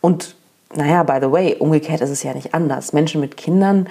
Und 0.00 0.36
naja, 0.76 1.02
by 1.02 1.18
the 1.20 1.30
way, 1.30 1.56
umgekehrt 1.56 2.00
ist 2.00 2.10
es 2.10 2.22
ja 2.22 2.34
nicht 2.34 2.54
anders. 2.54 2.92
Menschen 2.92 3.20
mit 3.20 3.36
Kindern 3.36 3.88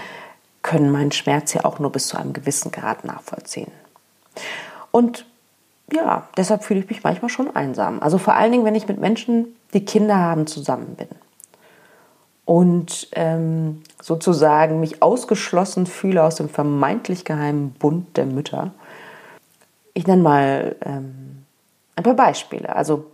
können 0.61 0.91
meinen 0.91 1.11
Schmerz 1.11 1.53
ja 1.53 1.65
auch 1.65 1.79
nur 1.79 1.91
bis 1.91 2.07
zu 2.07 2.17
einem 2.17 2.33
gewissen 2.33 2.71
Grad 2.71 3.03
nachvollziehen. 3.03 3.71
Und 4.91 5.25
ja, 5.91 6.27
deshalb 6.37 6.63
fühle 6.63 6.79
ich 6.79 6.89
mich 6.89 7.03
manchmal 7.03 7.29
schon 7.29 7.55
einsam. 7.55 8.01
Also 8.01 8.17
vor 8.17 8.35
allen 8.35 8.51
Dingen, 8.51 8.65
wenn 8.65 8.75
ich 8.75 8.87
mit 8.87 8.99
Menschen, 8.99 9.55
die 9.73 9.85
Kinder 9.85 10.17
haben, 10.17 10.47
zusammen 10.47 10.95
bin. 10.95 11.07
Und 12.45 13.07
ähm, 13.13 13.83
sozusagen 14.01 14.79
mich 14.79 15.01
ausgeschlossen 15.01 15.85
fühle 15.85 16.23
aus 16.23 16.35
dem 16.35 16.49
vermeintlich 16.49 17.25
geheimen 17.25 17.71
Bund 17.71 18.17
der 18.17 18.25
Mütter. 18.25 18.71
Ich 19.93 20.07
nenne 20.07 20.21
mal 20.21 20.75
ähm, 20.83 21.45
ein 21.95 22.03
paar 22.03 22.15
Beispiele. 22.15 22.75
Also 22.75 23.05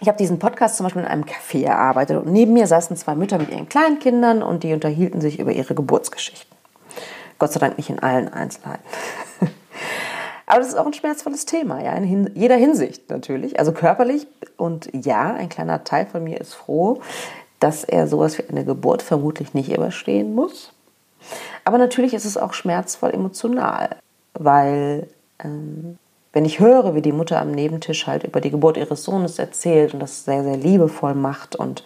ich 0.00 0.08
habe 0.08 0.18
diesen 0.18 0.38
Podcast 0.38 0.76
zum 0.76 0.84
Beispiel 0.84 1.02
in 1.02 1.08
einem 1.08 1.24
Café 1.24 1.64
erarbeitet 1.64 2.18
und 2.18 2.32
neben 2.32 2.52
mir 2.52 2.66
saßen 2.66 2.96
zwei 2.96 3.14
Mütter 3.14 3.38
mit 3.38 3.50
ihren 3.50 3.68
kleinen 3.68 3.98
Kindern 3.98 4.42
und 4.42 4.62
die 4.62 4.72
unterhielten 4.72 5.20
sich 5.20 5.38
über 5.38 5.52
ihre 5.52 5.74
Geburtsgeschichten. 5.74 6.54
Gott 7.38 7.52
sei 7.52 7.60
Dank 7.60 7.76
nicht 7.76 7.90
in 7.90 7.98
allen 7.98 8.32
Einzelheiten. 8.32 8.84
Aber 10.46 10.60
das 10.60 10.68
ist 10.68 10.76
auch 10.76 10.86
ein 10.86 10.92
schmerzvolles 10.92 11.44
Thema, 11.44 11.82
ja, 11.82 11.92
in 11.92 12.30
jeder 12.34 12.56
Hinsicht 12.56 13.10
natürlich. 13.10 13.58
Also 13.58 13.72
körperlich 13.72 14.26
und 14.56 14.88
ja, 14.92 15.34
ein 15.34 15.48
kleiner 15.48 15.82
Teil 15.84 16.06
von 16.06 16.22
mir 16.22 16.40
ist 16.40 16.54
froh, 16.54 17.00
dass 17.58 17.84
er 17.84 18.06
sowas 18.06 18.38
wie 18.38 18.48
eine 18.48 18.64
Geburt 18.64 19.02
vermutlich 19.02 19.54
nicht 19.54 19.72
überstehen 19.72 20.34
muss. 20.34 20.72
Aber 21.64 21.78
natürlich 21.78 22.14
ist 22.14 22.24
es 22.24 22.36
auch 22.36 22.52
schmerzvoll 22.52 23.10
emotional, 23.10 23.96
weil 24.34 25.08
ähm, 25.42 25.98
wenn 26.36 26.44
ich 26.44 26.60
höre, 26.60 26.94
wie 26.94 27.00
die 27.00 27.12
Mutter 27.12 27.40
am 27.40 27.50
Nebentisch 27.50 28.06
halt 28.06 28.24
über 28.24 28.42
die 28.42 28.50
Geburt 28.50 28.76
ihres 28.76 29.04
Sohnes 29.04 29.38
erzählt 29.38 29.94
und 29.94 30.00
das 30.00 30.26
sehr, 30.26 30.42
sehr 30.42 30.58
liebevoll 30.58 31.14
macht 31.14 31.56
und 31.56 31.82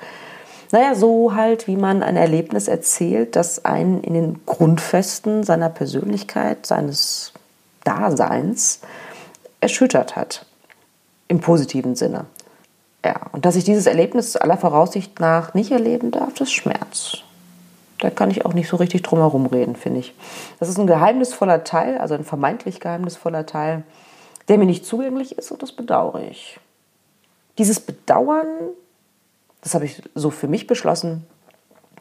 naja, 0.73 0.97
so 0.97 1.37
halt, 1.37 1.69
wie 1.69 1.77
man 1.77 2.03
ein 2.03 2.17
Erlebnis 2.17 2.67
erzählt, 2.67 3.37
das 3.37 3.65
einen 3.65 4.03
in 4.03 4.15
den 4.15 4.41
Grundfesten 4.47 5.45
seiner 5.45 5.69
Persönlichkeit, 5.69 6.67
seines 6.67 7.33
Daseins 7.85 8.81
erschüttert 9.61 10.17
hat. 10.17 10.47
Im 11.29 11.39
positiven 11.39 11.95
Sinne. 11.95 12.25
Ja, 13.05 13.21
und 13.31 13.45
dass 13.45 13.55
ich 13.55 13.63
dieses 13.63 13.87
Erlebnis 13.87 14.35
aller 14.35 14.57
Voraussicht 14.57 15.21
nach 15.21 15.55
nicht 15.55 15.71
erleben 15.71 16.11
darf, 16.11 16.35
das 16.35 16.51
schmerzt. 16.51 17.23
Da 18.01 18.11
kann 18.11 18.33
ich 18.33 18.45
auch 18.45 18.53
nicht 18.53 18.69
so 18.69 18.79
richtig 18.79 19.03
drum 19.03 19.21
herum 19.21 19.47
reden, 19.47 19.77
finde 19.77 20.01
ich. 20.01 20.13
Das 20.59 20.69
ist 20.69 20.79
ein 20.79 20.89
geheimnisvoller 20.89 21.63
Teil, 21.63 21.99
also 21.99 22.15
ein 22.15 22.25
vermeintlich 22.25 22.81
geheimnisvoller 22.81 23.47
Teil, 23.47 23.85
der 24.51 24.59
mir 24.59 24.67
nicht 24.67 24.85
zugänglich 24.85 25.39
ist 25.39 25.51
und 25.51 25.63
das 25.63 25.73
bedauere 25.73 26.21
ich. 26.29 26.61
Dieses 27.57 27.81
Bedauern 27.81 28.47
das 29.63 29.75
habe 29.75 29.85
ich 29.85 30.03
so 30.15 30.31
für 30.31 30.49
mich 30.49 30.67
beschlossen, 30.67 31.27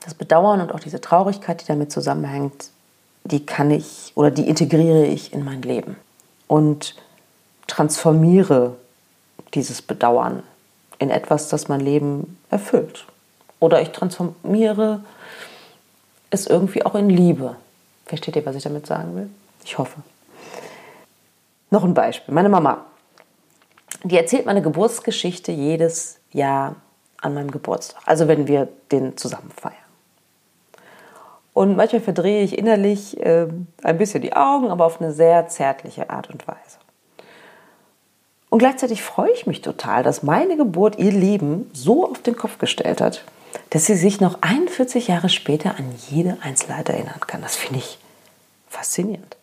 das 0.01 0.13
Bedauern 0.13 0.61
und 0.61 0.71
auch 0.71 0.79
diese 0.79 1.01
Traurigkeit, 1.01 1.61
die 1.61 1.65
damit 1.65 1.91
zusammenhängt, 1.91 2.69
die 3.25 3.45
kann 3.45 3.69
ich 3.69 4.13
oder 4.15 4.31
die 4.31 4.47
integriere 4.47 5.05
ich 5.05 5.33
in 5.33 5.43
mein 5.43 5.61
Leben 5.61 5.97
und 6.47 6.95
transformiere 7.67 8.75
dieses 9.53 9.81
Bedauern 9.81 10.43
in 10.99 11.09
etwas, 11.09 11.49
das 11.49 11.67
mein 11.67 11.81
Leben 11.81 12.37
erfüllt. 12.49 13.05
Oder 13.59 13.81
ich 13.81 13.89
transformiere 13.89 15.01
es 16.29 16.47
irgendwie 16.47 16.85
auch 16.85 16.95
in 16.95 17.09
Liebe. 17.09 17.57
Versteht 18.05 18.35
ihr, 18.35 18.45
was 18.45 18.55
ich 18.55 18.63
damit 18.63 18.87
sagen 18.87 19.15
will? 19.15 19.29
Ich 19.65 19.77
hoffe. 19.77 20.01
Noch 21.69 21.83
ein 21.83 21.93
Beispiel. 21.93 22.33
Meine 22.33 22.49
Mama, 22.49 22.85
die 24.03 24.17
erzählt 24.17 24.45
meine 24.45 24.61
Geburtsgeschichte 24.61 25.51
jedes 25.51 26.19
Jahr 26.31 26.75
an 27.21 27.33
meinem 27.33 27.51
Geburtstag. 27.51 28.01
Also 28.05 28.27
wenn 28.27 28.47
wir 28.47 28.67
den 28.91 29.17
zusammen 29.17 29.51
feiern. 29.55 29.75
Und 31.53 31.75
manchmal 31.75 32.01
verdrehe 32.01 32.43
ich 32.43 32.57
innerlich 32.57 33.19
äh, 33.19 33.47
ein 33.83 33.97
bisschen 33.97 34.21
die 34.21 34.33
Augen, 34.33 34.69
aber 34.69 34.85
auf 34.85 35.01
eine 35.01 35.11
sehr 35.11 35.47
zärtliche 35.47 36.09
Art 36.09 36.29
und 36.29 36.47
Weise. 36.47 36.77
Und 38.49 38.59
gleichzeitig 38.59 39.03
freue 39.03 39.31
ich 39.31 39.45
mich 39.45 39.61
total, 39.61 40.01
dass 40.01 40.23
meine 40.23 40.57
Geburt 40.57 40.97
ihr 40.97 41.11
Leben 41.11 41.69
so 41.73 42.09
auf 42.09 42.21
den 42.21 42.35
Kopf 42.35 42.57
gestellt 42.57 43.01
hat, 43.01 43.23
dass 43.71 43.85
sie 43.85 43.95
sich 43.95 44.21
noch 44.21 44.41
41 44.41 45.07
Jahre 45.07 45.29
später 45.29 45.77
an 45.77 45.93
jede 46.09 46.37
Einzelheit 46.41 46.89
erinnern 46.89 47.19
kann. 47.27 47.41
Das 47.41 47.55
finde 47.55 47.79
ich 47.79 47.99
faszinierend. 48.67 49.38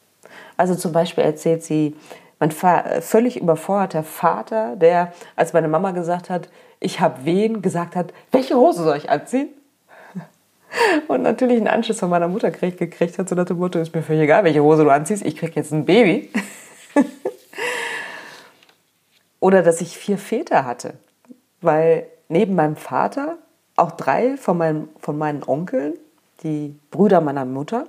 Also 0.57 0.75
zum 0.75 0.93
Beispiel 0.93 1.25
erzählt 1.25 1.63
sie, 1.63 1.97
mein 2.39 2.51
völlig 2.51 3.41
überforderter 3.41 4.03
Vater, 4.03 4.77
der, 4.77 5.13
als 5.37 5.53
meine 5.53 5.69
Mama 5.69 5.93
gesagt 5.93 6.29
hat, 6.29 6.49
ich 6.81 7.01
habe 7.01 7.25
wen, 7.25 7.63
gesagt 7.63 7.97
hat, 7.97 8.13
welche 8.31 8.57
Hose 8.57 8.85
soll 8.85 8.99
ich 8.99 9.09
anziehen? 9.09 9.49
Und 11.09 11.23
natürlich 11.23 11.57
einen 11.57 11.69
Anschluss 11.69 12.01
von 12.01 12.11
meiner 12.11 12.29
Mutter 12.29 12.51
gekriegt 12.51 13.19
hat, 13.19 13.29
so 13.29 13.35
nach 13.35 13.47
dem 13.47 13.59
Motto, 13.59 13.79
ist 13.79 13.95
mir 13.95 14.03
völlig 14.03 14.23
egal, 14.23 14.45
welche 14.45 14.63
Hose 14.63 14.85
du 14.85 14.91
anziehst, 14.91 15.25
ich 15.25 15.37
krieg 15.37 15.57
jetzt 15.57 15.73
ein 15.73 15.87
Baby. 15.87 16.31
Oder 19.41 19.63
dass 19.63 19.81
ich 19.81 19.97
vier 19.97 20.19
Väter 20.19 20.67
hatte, 20.67 20.95
weil 21.63 22.07
neben 22.29 22.55
meinem 22.55 22.77
Vater 22.77 23.39
auch 23.77 23.93
drei 23.93 24.37
von 24.37 24.59
meinen, 24.59 24.89
von 24.99 25.17
meinen 25.17 25.43
Onkeln, 25.47 25.95
die 26.43 26.79
Brüder 26.91 27.21
meiner 27.21 27.45
Mutter, 27.45 27.87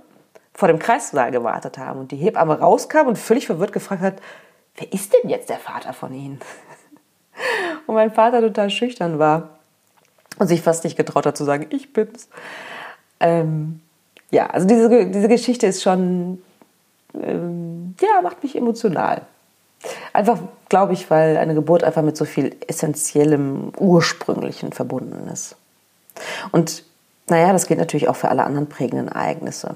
vor 0.58 0.68
dem 0.68 0.80
Kreissaal 0.80 1.30
gewartet 1.30 1.78
haben 1.78 2.00
und 2.00 2.12
die 2.12 2.18
Hebamme 2.18 2.60
rauskam 2.60 3.06
und 3.06 3.16
völlig 3.16 3.46
verwirrt 3.46 3.74
gefragt 3.74 4.02
hat, 4.02 4.16
wer 4.76 4.92
ist 4.92 5.14
denn 5.14 5.30
jetzt 5.30 5.50
der 5.50 5.60
Vater 5.60 5.94
von 5.94 6.12
Ihnen? 6.12 6.40
Und 7.86 7.94
mein 7.94 8.12
Vater 8.12 8.42
total 8.42 8.72
schüchtern 8.72 9.20
war 9.20 9.50
und 10.40 10.48
sich 10.48 10.64
fast 10.64 10.84
nicht 10.84 10.98
getraut 10.98 11.28
hat 11.28 11.38
zu 11.38 11.44
sagen, 11.44 11.68
ich 11.70 11.94
bin's. 11.94 12.28
Ähm, 13.20 13.80
ja, 14.32 14.48
also 14.48 14.68
diese, 14.68 15.06
diese 15.06 15.28
Geschichte 15.28 15.68
ist 15.68 15.84
schon, 15.84 16.42
ähm, 17.14 17.96
ja, 18.02 18.22
macht 18.24 18.42
mich 18.42 18.56
emotional. 18.56 19.22
Einfach, 20.12 20.40
glaube 20.68 20.94
ich, 20.94 21.10
weil 21.12 21.38
eine 21.38 21.54
Geburt 21.54 21.84
einfach 21.84 22.02
mit 22.02 22.18
so 22.18 22.26
viel 22.26 22.56
essentiellem, 22.68 23.72
ursprünglichen 23.78 24.74
verbunden 24.74 25.30
ist. 25.32 25.56
Und 26.52 26.84
naja, 27.30 27.54
das 27.54 27.68
gilt 27.68 27.80
natürlich 27.80 28.10
auch 28.10 28.16
für 28.16 28.30
alle 28.30 28.44
anderen 28.44 28.68
prägenden 28.68 29.08
Ereignisse. 29.08 29.76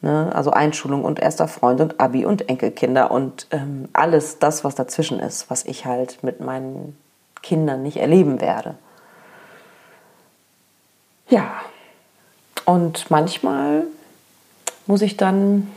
Ne? 0.00 0.30
Also 0.34 0.50
Einschulung 0.50 1.04
und 1.04 1.18
erster 1.18 1.48
Freund 1.48 1.80
und 1.80 2.00
Abi 2.00 2.24
und 2.24 2.48
Enkelkinder 2.48 3.10
und 3.10 3.46
ähm, 3.50 3.88
alles 3.92 4.38
das, 4.38 4.62
was 4.62 4.74
dazwischen 4.74 5.18
ist, 5.18 5.50
was 5.50 5.64
ich 5.64 5.86
halt 5.86 6.22
mit 6.22 6.40
meinen 6.40 6.96
Kindern 7.42 7.82
nicht 7.82 7.96
erleben 7.96 8.40
werde. 8.40 8.74
Ja, 11.28 11.50
und 12.64 13.10
manchmal 13.10 13.84
muss 14.86 15.02
ich 15.02 15.16
dann 15.16 15.68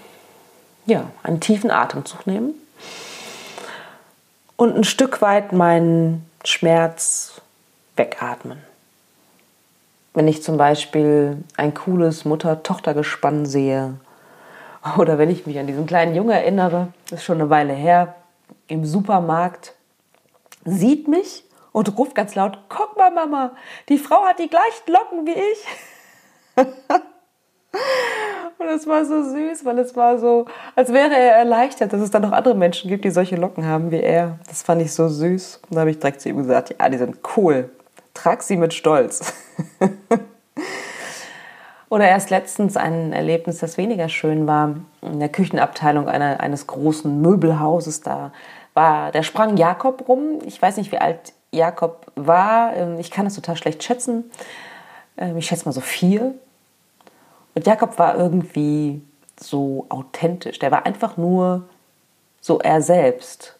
ja, 0.85 1.09
einen 1.23 1.39
tiefen 1.39 1.71
Atemzug 1.71 2.27
nehmen 2.27 2.53
und 4.55 4.75
ein 4.75 4.83
Stück 4.83 5.21
weit 5.21 5.51
meinen 5.51 6.29
Schmerz 6.43 7.41
wegatmen. 7.95 8.59
Wenn 10.13 10.27
ich 10.27 10.43
zum 10.43 10.57
Beispiel 10.57 11.37
ein 11.57 11.73
cooles 11.73 12.25
Mutter-Tochter-Gespann 12.25 13.45
sehe 13.45 13.95
oder 14.97 15.17
wenn 15.17 15.29
ich 15.29 15.45
mich 15.45 15.59
an 15.59 15.67
diesen 15.67 15.85
kleinen 15.85 16.15
Jungen 16.15 16.31
erinnere, 16.31 16.87
das 17.09 17.19
ist 17.19 17.25
schon 17.25 17.39
eine 17.39 17.49
Weile 17.49 17.73
her, 17.73 18.15
im 18.67 18.85
Supermarkt, 18.85 19.73
sieht 20.65 21.07
mich 21.07 21.43
und 21.71 21.97
ruft 21.97 22.15
ganz 22.15 22.35
laut, 22.35 22.59
guck 22.69 22.97
mal 22.97 23.11
Mama, 23.11 23.51
die 23.89 23.97
Frau 23.97 24.23
hat 24.25 24.39
die 24.39 24.49
gleichen 24.49 24.91
Locken 24.91 25.25
wie 25.25 25.31
ich. 25.31 25.65
und 28.57 28.67
es 28.67 28.87
war 28.87 29.05
so 29.05 29.23
süß, 29.23 29.65
weil 29.65 29.79
es 29.79 29.95
war 29.95 30.19
so, 30.19 30.45
als 30.75 30.91
wäre 30.93 31.15
er 31.15 31.35
erleichtert, 31.37 31.93
dass 31.93 32.01
es 32.01 32.11
dann 32.11 32.21
noch 32.21 32.31
andere 32.31 32.55
Menschen 32.55 32.89
gibt, 32.89 33.05
die 33.05 33.11
solche 33.11 33.35
Locken 33.35 33.65
haben 33.65 33.91
wie 33.91 34.01
er. 34.01 34.39
Das 34.47 34.63
fand 34.63 34.81
ich 34.81 34.93
so 34.93 35.07
süß. 35.07 35.61
Und 35.69 35.75
da 35.75 35.81
habe 35.81 35.91
ich 35.91 35.99
direkt 35.99 36.21
zu 36.21 36.29
ihm 36.29 36.37
gesagt, 36.37 36.75
ja, 36.77 36.89
die 36.89 36.97
sind 36.97 37.19
cool. 37.35 37.69
Trag 38.13 38.43
sie 38.43 38.57
mit 38.57 38.73
Stolz. 38.73 39.33
Oder 41.91 42.07
erst 42.07 42.29
letztens 42.29 42.77
ein 42.77 43.11
Erlebnis, 43.11 43.57
das 43.57 43.77
weniger 43.77 44.07
schön 44.07 44.47
war, 44.47 44.75
in 45.01 45.19
der 45.19 45.27
Küchenabteilung 45.27 46.07
einer, 46.07 46.39
eines 46.39 46.65
großen 46.65 47.21
Möbelhauses. 47.21 47.99
Da 47.99 48.31
war, 48.73 49.11
der 49.11 49.23
sprang 49.23 49.57
Jakob 49.57 50.07
rum. 50.07 50.39
Ich 50.45 50.61
weiß 50.61 50.77
nicht, 50.77 50.93
wie 50.93 50.99
alt 50.99 51.33
Jakob 51.51 52.09
war. 52.15 52.77
Ähm, 52.77 52.97
ich 52.97 53.11
kann 53.11 53.25
das 53.25 53.35
total 53.35 53.57
schlecht 53.57 53.83
schätzen. 53.83 54.31
Ähm, 55.17 55.35
ich 55.35 55.47
schätze 55.47 55.65
mal 55.65 55.73
so 55.73 55.81
vier. 55.81 56.33
Und 57.55 57.67
Jakob 57.67 57.99
war 57.99 58.15
irgendwie 58.15 59.01
so 59.37 59.85
authentisch. 59.89 60.59
Der 60.59 60.71
war 60.71 60.85
einfach 60.85 61.17
nur 61.17 61.63
so 62.39 62.59
er 62.59 62.81
selbst. 62.81 63.57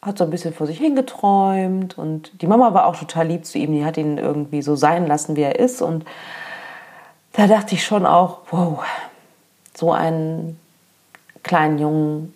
Hat 0.00 0.16
so 0.16 0.24
ein 0.24 0.30
bisschen 0.30 0.54
vor 0.54 0.66
sich 0.66 0.78
hingeträumt 0.78 1.98
und 1.98 2.40
die 2.40 2.46
Mama 2.46 2.72
war 2.72 2.86
auch 2.86 2.96
total 2.96 3.26
lieb 3.26 3.44
zu 3.44 3.58
ihm. 3.58 3.74
Die 3.74 3.84
hat 3.84 3.98
ihn 3.98 4.16
irgendwie 4.16 4.62
so 4.62 4.74
sein 4.74 5.06
lassen, 5.06 5.36
wie 5.36 5.42
er 5.42 5.58
ist 5.58 5.82
und 5.82 6.06
da 7.32 7.46
dachte 7.46 7.74
ich 7.74 7.84
schon 7.84 8.06
auch, 8.06 8.40
wow, 8.50 8.82
so 9.74 9.92
einen 9.92 10.58
kleinen 11.42 11.78
Jungen 11.78 12.34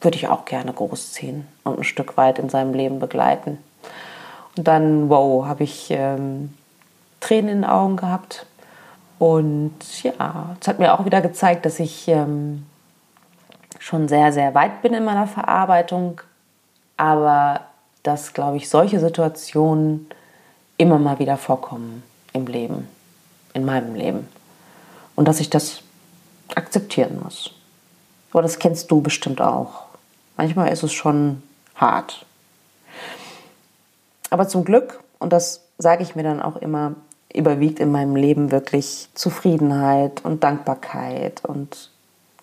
würde 0.00 0.16
ich 0.16 0.28
auch 0.28 0.44
gerne 0.44 0.72
großziehen 0.72 1.46
und 1.64 1.78
ein 1.78 1.84
Stück 1.84 2.16
weit 2.16 2.38
in 2.38 2.48
seinem 2.48 2.72
Leben 2.72 3.00
begleiten. 3.00 3.58
Und 4.56 4.68
dann, 4.68 5.08
wow, 5.08 5.46
habe 5.46 5.64
ich 5.64 5.88
ähm, 5.90 6.54
Tränen 7.20 7.48
in 7.48 7.62
den 7.62 7.70
Augen 7.70 7.96
gehabt. 7.96 8.46
Und 9.18 9.74
ja, 10.02 10.56
es 10.60 10.68
hat 10.68 10.78
mir 10.78 10.94
auch 10.94 11.04
wieder 11.04 11.20
gezeigt, 11.20 11.66
dass 11.66 11.80
ich 11.80 12.06
ähm, 12.06 12.64
schon 13.78 14.08
sehr, 14.08 14.32
sehr 14.32 14.54
weit 14.54 14.82
bin 14.82 14.94
in 14.94 15.04
meiner 15.04 15.26
Verarbeitung, 15.26 16.20
aber 16.96 17.60
dass, 18.02 18.32
glaube 18.32 18.56
ich, 18.56 18.68
solche 18.68 19.00
Situationen 19.00 20.08
immer 20.76 20.98
mal 20.98 21.18
wieder 21.18 21.36
vorkommen 21.36 22.04
im 22.32 22.46
Leben, 22.46 22.88
in 23.54 23.64
meinem 23.64 23.94
Leben. 23.94 24.28
Und 25.14 25.28
dass 25.28 25.40
ich 25.40 25.50
das 25.50 25.82
akzeptieren 26.54 27.20
muss. 27.22 27.52
Aber 28.32 28.42
das 28.42 28.58
kennst 28.58 28.90
du 28.90 29.00
bestimmt 29.00 29.40
auch. 29.40 29.84
Manchmal 30.36 30.72
ist 30.72 30.82
es 30.82 30.92
schon 30.92 31.42
hart. 31.74 32.24
Aber 34.30 34.48
zum 34.48 34.64
Glück, 34.64 35.00
und 35.18 35.32
das 35.32 35.62
sage 35.78 36.02
ich 36.02 36.14
mir 36.14 36.22
dann 36.22 36.42
auch 36.42 36.56
immer, 36.56 36.94
überwiegt 37.32 37.80
in 37.80 37.90
meinem 37.90 38.16
Leben 38.16 38.50
wirklich 38.50 39.08
Zufriedenheit 39.14 40.24
und 40.24 40.44
Dankbarkeit 40.44 41.44
und 41.44 41.90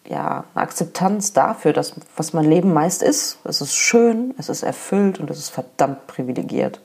ja, 0.07 0.43
Akzeptanz 0.53 1.33
dafür, 1.33 1.73
dass, 1.73 1.93
was 2.15 2.33
mein 2.33 2.45
Leben 2.45 2.73
meist 2.73 3.01
ist. 3.01 3.39
Es 3.43 3.61
ist 3.61 3.73
schön, 3.73 4.35
es 4.37 4.49
ist 4.49 4.61
erfüllt 4.61 5.19
und 5.19 5.31
es 5.31 5.39
ist 5.39 5.49
verdammt 5.49 6.05
privilegiert. 6.07 6.79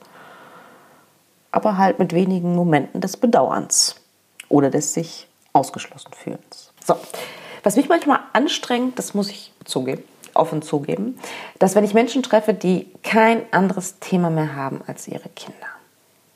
Aber 1.51 1.77
halt 1.77 1.99
mit 1.99 2.13
wenigen 2.13 2.55
Momenten 2.55 3.01
des 3.01 3.17
Bedauerns 3.17 4.00
oder 4.51 4.69
des 4.69 4.93
sich 4.93 5.27
ausgeschlossen 5.53 6.11
fühlens. 6.13 6.71
So, 6.85 6.95
was 7.63 7.75
mich 7.75 7.89
manchmal 7.89 8.19
anstrengt, 8.33 8.97
das 8.97 9.13
muss 9.13 9.29
ich 9.29 9.51
zugeben, 9.65 10.03
offen 10.33 10.61
zugeben, 10.61 11.19
dass 11.59 11.75
wenn 11.75 11.83
ich 11.83 11.93
Menschen 11.93 12.23
treffe, 12.23 12.53
die 12.53 12.87
kein 13.03 13.41
anderes 13.51 13.99
Thema 13.99 14.29
mehr 14.29 14.55
haben 14.55 14.81
als 14.87 15.07
ihre 15.07 15.29
Kinder. 15.29 15.67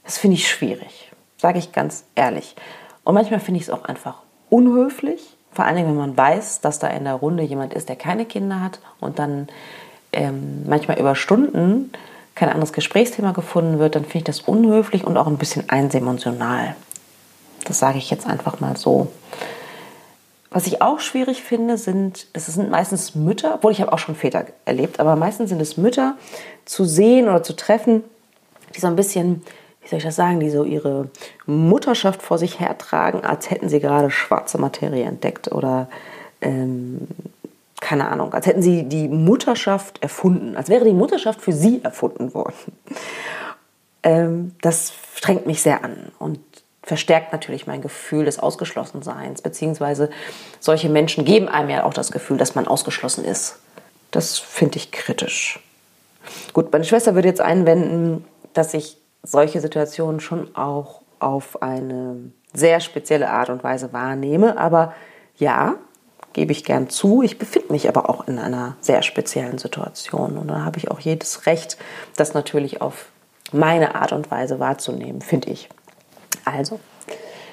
Das 0.03 0.17
finde 0.17 0.36
ich 0.36 0.48
schwierig, 0.48 1.12
sage 1.38 1.60
ich 1.60 1.72
ganz 1.72 2.03
ehrlich. 2.15 2.55
Und 3.03 3.13
manchmal 3.13 3.39
finde 3.39 3.60
ich 3.60 3.67
es 3.67 3.69
auch 3.69 3.86
einfach 3.86 4.22
unhöflich 4.50 5.36
vor 5.55 5.63
allen 5.63 5.77
Dingen, 5.77 5.88
wenn 5.88 5.95
man 5.95 6.17
weiß, 6.17 6.60
dass 6.60 6.79
da 6.79 6.88
in 6.88 7.05
der 7.05 7.13
Runde 7.13 7.41
jemand 7.41 7.74
ist, 7.74 7.88
der 7.88 7.95
keine 7.95 8.25
Kinder 8.25 8.60
hat 8.60 8.79
und 9.00 9.19
dann 9.19 9.48
ähm, 10.12 10.65
manchmal 10.67 11.00
über 11.00 11.15
Stunden 11.15 11.91
kein 12.36 12.50
anderes 12.50 12.74
Gesprächsthema 12.74 13.31
gefunden 13.31 13.79
wird, 13.79 13.95
dann 13.95 14.03
finde 14.03 14.17
ich 14.17 14.24
das 14.25 14.41
unhöflich 14.41 15.05
und 15.05 15.15
auch 15.15 15.27
ein 15.27 15.38
bisschen 15.38 15.69
einsemensional. 15.69 16.75
Das 17.65 17.79
sage 17.79 17.98
ich 17.98 18.10
jetzt 18.10 18.27
einfach 18.27 18.60
mal 18.60 18.77
so. 18.77 19.12
Was 20.50 20.67
ich 20.67 20.81
auch 20.81 21.01
schwierig 21.01 21.43
finde, 21.43 21.77
sind, 21.77 22.27
das 22.34 22.45
sind 22.45 22.69
meistens 22.69 23.13
Mütter, 23.13 23.55
obwohl 23.55 23.74
ich 23.74 23.81
habe 23.81 23.91
auch 23.91 24.00
schon 24.00 24.15
Väter 24.15 24.45
erlebt, 24.63 25.01
aber 25.01 25.17
meistens 25.17 25.50
sind 25.50 25.62
es 25.62 25.75
Mütter 25.75 26.15
zu 26.63 26.86
sehen 26.86 27.27
oder 27.27 27.43
zu 27.43 27.53
treffen, 27.55 28.03
die 28.74 28.79
so 28.79 28.88
ein 28.88 28.95
bisschen 28.95 29.41
wie 29.86 29.89
soll 29.89 29.98
ich 30.00 30.05
das 30.05 30.15
sagen, 30.15 30.39
die 30.39 30.50
so 30.50 30.63
ihre 30.63 31.10
Mutterschaft 31.45 32.24
vor 32.24 32.39
sich 32.39 32.60
hertragen, 32.60 33.24
als 33.24 33.51
hätten 33.51 33.69
sie 33.69 33.79
gerade 33.79 34.10
schwarze 34.10 34.57
Materie 34.57 35.05
entdeckt 35.05 35.51
oder 35.51 35.89
ähm, 36.41 37.07
keine 37.81 38.07
Ahnung, 38.07 38.34
als 38.34 38.48
hätten 38.48 38.63
sie 38.63 38.84
die 38.84 39.07
Mutterschaft 39.07 40.01
erfunden, 40.01 40.57
als 40.57 40.69
wäre 40.69 40.86
die 40.86 40.93
Mutterschaft 40.93 41.39
für 41.39 41.53
sie 41.53 41.84
erfunden 41.84 42.34
worden. 42.34 42.55
Ähm, 44.01 44.55
das 44.62 44.93
strengt 45.13 45.45
mich 45.45 45.62
sehr 45.62 45.84
an 45.84 46.12
und 46.17 46.39
verstärkt 46.86 47.34
natürlich 47.34 47.65
mein 47.65 47.82
Gefühl 47.82 48.25
des 48.25 48.39
Ausgeschlossenseins, 48.39 49.42
beziehungsweise 49.42 50.12
solche 50.60 50.88
Menschen 50.88 51.25
geben 51.25 51.50
einem 51.50 51.70
ja 51.70 51.84
auch 51.84 51.94
das 51.94 52.12
Gefühl, 52.12 52.38
dass 52.38 52.54
man 52.54 52.68
ausgeschlossen 52.68 53.25
ist. 53.25 53.58
Das 54.12 54.38
finde 54.38 54.77
ich 54.77 54.92
kritisch. 54.92 55.60
Gut, 56.54 56.72
meine 56.72 56.86
Schwester 56.86 57.15
würde 57.15 57.27
jetzt 57.27 57.42
einwenden, 57.42 58.24
dass 58.54 58.74
ich 58.74 58.98
solche 59.24 59.60
Situationen 59.62 60.20
schon 60.20 60.56
auch 60.56 61.01
auf 61.20 61.62
eine 61.63 62.32
sehr 62.54 62.80
spezielle 62.80 63.30
Art 63.30 63.50
und 63.50 63.63
Weise 63.63 63.92
wahrnehme. 63.92 64.58
Aber 64.58 64.94
ja, 65.38 65.75
gebe 66.34 66.51
ich 66.51 66.63
gern 66.63 66.90
zu. 66.90 67.24
Ich 67.24 67.40
befinde 67.40 67.74
mich 67.74 67.90
aber 67.90 68.09
auch 68.09 68.27
in 68.27 68.38
einer 68.38 68.77
sehr 68.79 69.01
speziellen 69.01 69.57
Situation. 69.57 70.38
Und 70.38 70.50
da 70.50 70.64
habe 70.64 70.77
ich 70.77 70.92
auch 70.92 71.00
jedes 71.00 71.48
Recht, 71.48 71.77
das 72.16 72.36
natürlich 72.36 72.81
auf 72.81 73.07
meine 73.51 73.96
Art 73.96 74.12
und 74.12 74.29
Weise 74.29 74.59
wahrzunehmen, 74.59 75.22
finde 75.22 75.50
ich. 75.50 75.70
Also, 76.45 76.79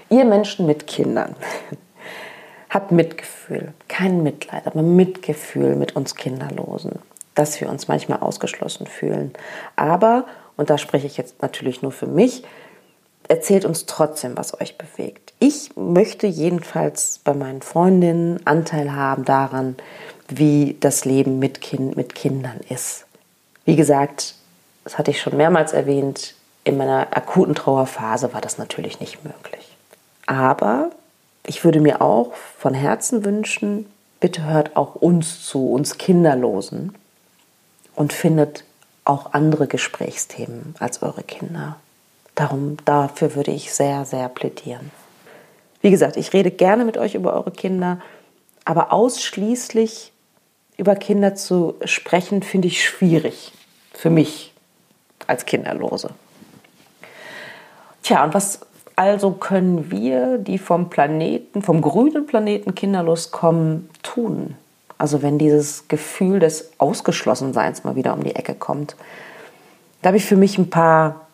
ihr 0.08 0.24
Menschen 0.24 0.66
mit 0.66 0.86
Kindern, 0.86 1.36
habt 2.70 2.90
Mitgefühl, 2.90 3.72
kein 3.88 4.22
Mitleid, 4.22 4.66
aber 4.66 4.82
Mitgefühl 4.82 5.76
mit 5.76 5.94
uns 5.94 6.14
Kinderlosen, 6.14 6.98
dass 7.34 7.60
wir 7.60 7.68
uns 7.68 7.88
manchmal 7.88 8.20
ausgeschlossen 8.20 8.86
fühlen. 8.86 9.32
Aber 9.76 10.24
und 10.56 10.70
da 10.70 10.78
spreche 10.78 11.06
ich 11.06 11.16
jetzt 11.16 11.42
natürlich 11.42 11.82
nur 11.82 11.92
für 11.92 12.06
mich, 12.06 12.42
erzählt 13.28 13.64
uns 13.64 13.86
trotzdem, 13.86 14.36
was 14.36 14.60
euch 14.60 14.76
bewegt. 14.78 15.32
Ich 15.38 15.74
möchte 15.76 16.26
jedenfalls 16.26 17.20
bei 17.24 17.34
meinen 17.34 17.62
Freundinnen 17.62 18.44
Anteil 18.46 18.94
haben 18.94 19.24
daran, 19.24 19.76
wie 20.28 20.76
das 20.80 21.04
Leben 21.04 21.38
mit, 21.38 21.60
kind, 21.60 21.96
mit 21.96 22.14
Kindern 22.14 22.60
ist. 22.68 23.06
Wie 23.64 23.76
gesagt, 23.76 24.34
das 24.84 24.98
hatte 24.98 25.10
ich 25.10 25.20
schon 25.20 25.36
mehrmals 25.36 25.72
erwähnt, 25.72 26.34
in 26.64 26.76
meiner 26.76 27.08
akuten 27.16 27.54
Trauerphase 27.54 28.32
war 28.32 28.40
das 28.40 28.58
natürlich 28.58 29.00
nicht 29.00 29.24
möglich. 29.24 29.76
Aber 30.26 30.90
ich 31.46 31.64
würde 31.64 31.80
mir 31.80 32.00
auch 32.00 32.34
von 32.58 32.74
Herzen 32.74 33.24
wünschen, 33.24 33.86
bitte 34.20 34.44
hört 34.44 34.76
auch 34.76 34.94
uns 34.94 35.44
zu, 35.46 35.72
uns 35.72 35.98
Kinderlosen, 35.98 36.94
und 37.94 38.12
findet 38.12 38.64
auch 39.04 39.32
andere 39.34 39.66
Gesprächsthemen 39.66 40.74
als 40.78 41.02
eure 41.02 41.22
Kinder. 41.22 41.76
Darum, 42.34 42.78
dafür 42.84 43.34
würde 43.34 43.50
ich 43.50 43.74
sehr, 43.74 44.04
sehr 44.04 44.28
plädieren. 44.28 44.90
Wie 45.82 45.90
gesagt, 45.90 46.16
ich 46.16 46.32
rede 46.32 46.50
gerne 46.50 46.84
mit 46.84 46.96
euch 46.96 47.14
über 47.14 47.34
eure 47.34 47.50
Kinder, 47.50 48.00
aber 48.64 48.92
ausschließlich 48.92 50.12
über 50.76 50.94
Kinder 50.96 51.34
zu 51.34 51.74
sprechen, 51.84 52.42
finde 52.42 52.68
ich 52.68 52.84
schwierig. 52.84 53.52
Für 53.92 54.08
mich 54.08 54.52
als 55.26 55.44
Kinderlose. 55.44 56.10
Tja, 58.02 58.24
und 58.24 58.34
was 58.34 58.60
also 58.96 59.32
können 59.32 59.90
wir, 59.90 60.38
die 60.38 60.58
vom 60.58 60.90
Planeten, 60.90 61.62
vom 61.62 61.80
grünen 61.80 62.26
Planeten 62.26 62.74
kinderlos 62.74 63.30
kommen, 63.30 63.88
tun? 64.02 64.56
Also 64.98 65.22
wenn 65.22 65.38
dieses 65.38 65.88
Gefühl 65.88 66.38
des 66.38 66.72
Ausgeschlossenseins 66.78 67.84
mal 67.84 67.96
wieder 67.96 68.14
um 68.14 68.22
die 68.22 68.36
Ecke 68.36 68.54
kommt. 68.54 68.96
Da 70.00 70.08
habe 70.08 70.16
ich 70.16 70.24
für 70.24 70.36
mich 70.36 70.58
ein 70.58 70.70
paar 70.70 71.26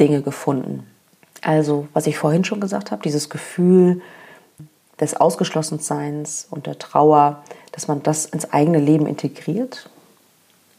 Dinge 0.00 0.22
gefunden. 0.22 0.86
Also, 1.42 1.88
was 1.92 2.06
ich 2.06 2.16
vorhin 2.16 2.44
schon 2.44 2.60
gesagt 2.60 2.90
habe, 2.90 3.02
dieses 3.02 3.28
Gefühl 3.28 4.00
des 5.00 5.14
Ausgeschlossenseins 5.16 6.46
und 6.50 6.66
der 6.66 6.78
Trauer, 6.78 7.42
dass 7.72 7.88
man 7.88 8.02
das 8.02 8.24
ins 8.24 8.52
eigene 8.52 8.78
Leben 8.78 9.06
integriert, 9.06 9.90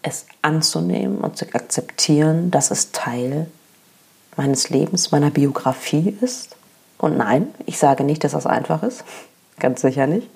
es 0.01 0.25
anzunehmen 0.41 1.19
und 1.19 1.37
zu 1.37 1.45
akzeptieren, 1.53 2.49
dass 2.49 2.71
es 2.71 2.91
Teil 2.91 3.47
meines 4.37 4.69
Lebens, 4.69 5.11
meiner 5.11 5.29
Biografie 5.29 6.17
ist. 6.21 6.55
Und 6.97 7.17
nein, 7.17 7.53
ich 7.65 7.77
sage 7.77 8.03
nicht, 8.03 8.23
dass 8.23 8.31
das 8.33 8.45
einfach 8.45 8.83
ist. 8.83 9.03
Ganz 9.59 9.81
sicher 9.81 10.07
nicht. 10.07 10.29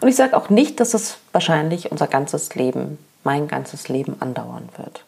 Und 0.00 0.08
ich 0.08 0.16
sage 0.16 0.36
auch 0.36 0.48
nicht, 0.48 0.78
dass 0.78 0.94
es 0.94 1.18
wahrscheinlich 1.32 1.90
unser 1.90 2.06
ganzes 2.06 2.54
Leben, 2.54 2.98
mein 3.24 3.48
ganzes 3.48 3.88
Leben 3.88 4.16
andauern 4.20 4.68
wird. 4.76 5.04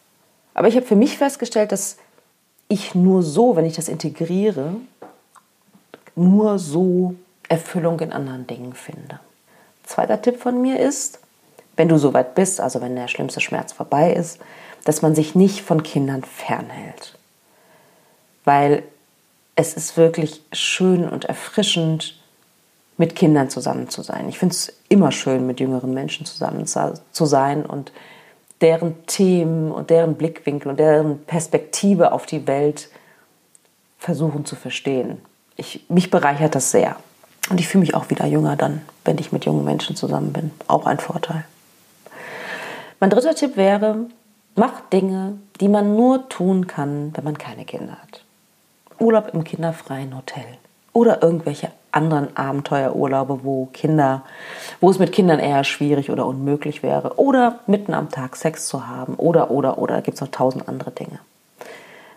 Aber 0.53 0.67
ich 0.67 0.75
habe 0.75 0.85
für 0.85 0.95
mich 0.95 1.17
festgestellt, 1.17 1.71
dass 1.71 1.97
ich 2.67 2.95
nur 2.95 3.23
so, 3.23 3.55
wenn 3.55 3.65
ich 3.65 3.75
das 3.75 3.87
integriere, 3.87 4.75
nur 6.15 6.59
so 6.59 7.15
Erfüllung 7.47 7.99
in 7.99 8.11
anderen 8.11 8.47
Dingen 8.47 8.73
finde. 8.73 9.19
Zweiter 9.83 10.21
Tipp 10.21 10.41
von 10.41 10.61
mir 10.61 10.79
ist, 10.79 11.19
wenn 11.75 11.89
du 11.89 11.97
soweit 11.97 12.35
bist, 12.35 12.59
also 12.59 12.81
wenn 12.81 12.95
der 12.95 13.07
schlimmste 13.07 13.41
Schmerz 13.41 13.73
vorbei 13.73 14.13
ist, 14.13 14.39
dass 14.85 15.01
man 15.01 15.15
sich 15.15 15.35
nicht 15.35 15.61
von 15.61 15.83
Kindern 15.83 16.23
fernhält. 16.23 17.17
Weil 18.45 18.83
es 19.55 19.73
ist 19.73 19.97
wirklich 19.97 20.41
schön 20.51 21.07
und 21.07 21.25
erfrischend, 21.25 22.15
mit 22.97 23.15
Kindern 23.15 23.49
zusammen 23.49 23.89
zu 23.89 24.01
sein. 24.01 24.29
Ich 24.29 24.39
finde 24.39 24.55
es 24.55 24.73
immer 24.87 25.11
schön, 25.11 25.45
mit 25.45 25.59
jüngeren 25.59 25.93
Menschen 25.93 26.25
zusammen 26.25 26.65
zu 26.65 27.25
sein 27.25 27.65
und 27.65 27.91
deren 28.61 29.05
Themen 29.05 29.71
und 29.71 29.89
deren 29.89 30.15
Blickwinkel 30.15 30.69
und 30.69 30.79
deren 30.79 31.23
Perspektive 31.25 32.13
auf 32.13 32.25
die 32.25 32.47
Welt 32.47 32.89
versuchen 33.99 34.45
zu 34.45 34.55
verstehen. 34.55 35.17
Ich, 35.57 35.85
mich 35.89 36.09
bereichert 36.09 36.55
das 36.55 36.71
sehr. 36.71 36.95
Und 37.49 37.59
ich 37.59 37.67
fühle 37.67 37.81
mich 37.81 37.95
auch 37.95 38.09
wieder 38.09 38.25
jünger 38.25 38.55
dann, 38.55 38.81
wenn 39.03 39.17
ich 39.17 39.31
mit 39.31 39.45
jungen 39.45 39.65
Menschen 39.65 39.95
zusammen 39.95 40.33
bin. 40.33 40.51
Auch 40.67 40.85
ein 40.85 40.99
Vorteil. 40.99 41.45
Mein 42.99 43.09
dritter 43.09 43.35
Tipp 43.35 43.55
wäre, 43.55 43.97
macht 44.55 44.93
Dinge, 44.93 45.37
die 45.59 45.67
man 45.67 45.95
nur 45.95 46.27
tun 46.29 46.65
kann, 46.65 47.11
wenn 47.15 47.23
man 47.23 47.37
keine 47.37 47.65
Kinder 47.65 47.97
hat. 48.01 48.24
Urlaub 48.99 49.33
im 49.33 49.43
kinderfreien 49.43 50.15
Hotel 50.15 50.45
oder 50.93 51.21
irgendwelche 51.21 51.71
anderen 51.91 52.35
Abenteuerurlaube, 52.35 53.43
wo 53.43 53.67
Kinder, 53.67 54.23
wo 54.81 54.89
es 54.89 54.99
mit 54.99 55.11
Kindern 55.11 55.39
eher 55.39 55.63
schwierig 55.63 56.09
oder 56.09 56.25
unmöglich 56.25 56.83
wäre. 56.83 57.17
Oder 57.17 57.59
mitten 57.67 57.93
am 57.93 58.09
Tag 58.09 58.35
Sex 58.35 58.67
zu 58.67 58.87
haben. 58.87 59.15
Oder, 59.15 59.51
oder, 59.51 59.77
oder. 59.77 60.01
Gibt 60.01 60.15
es 60.15 60.21
noch 60.21 60.29
tausend 60.29 60.67
andere 60.67 60.91
Dinge. 60.91 61.19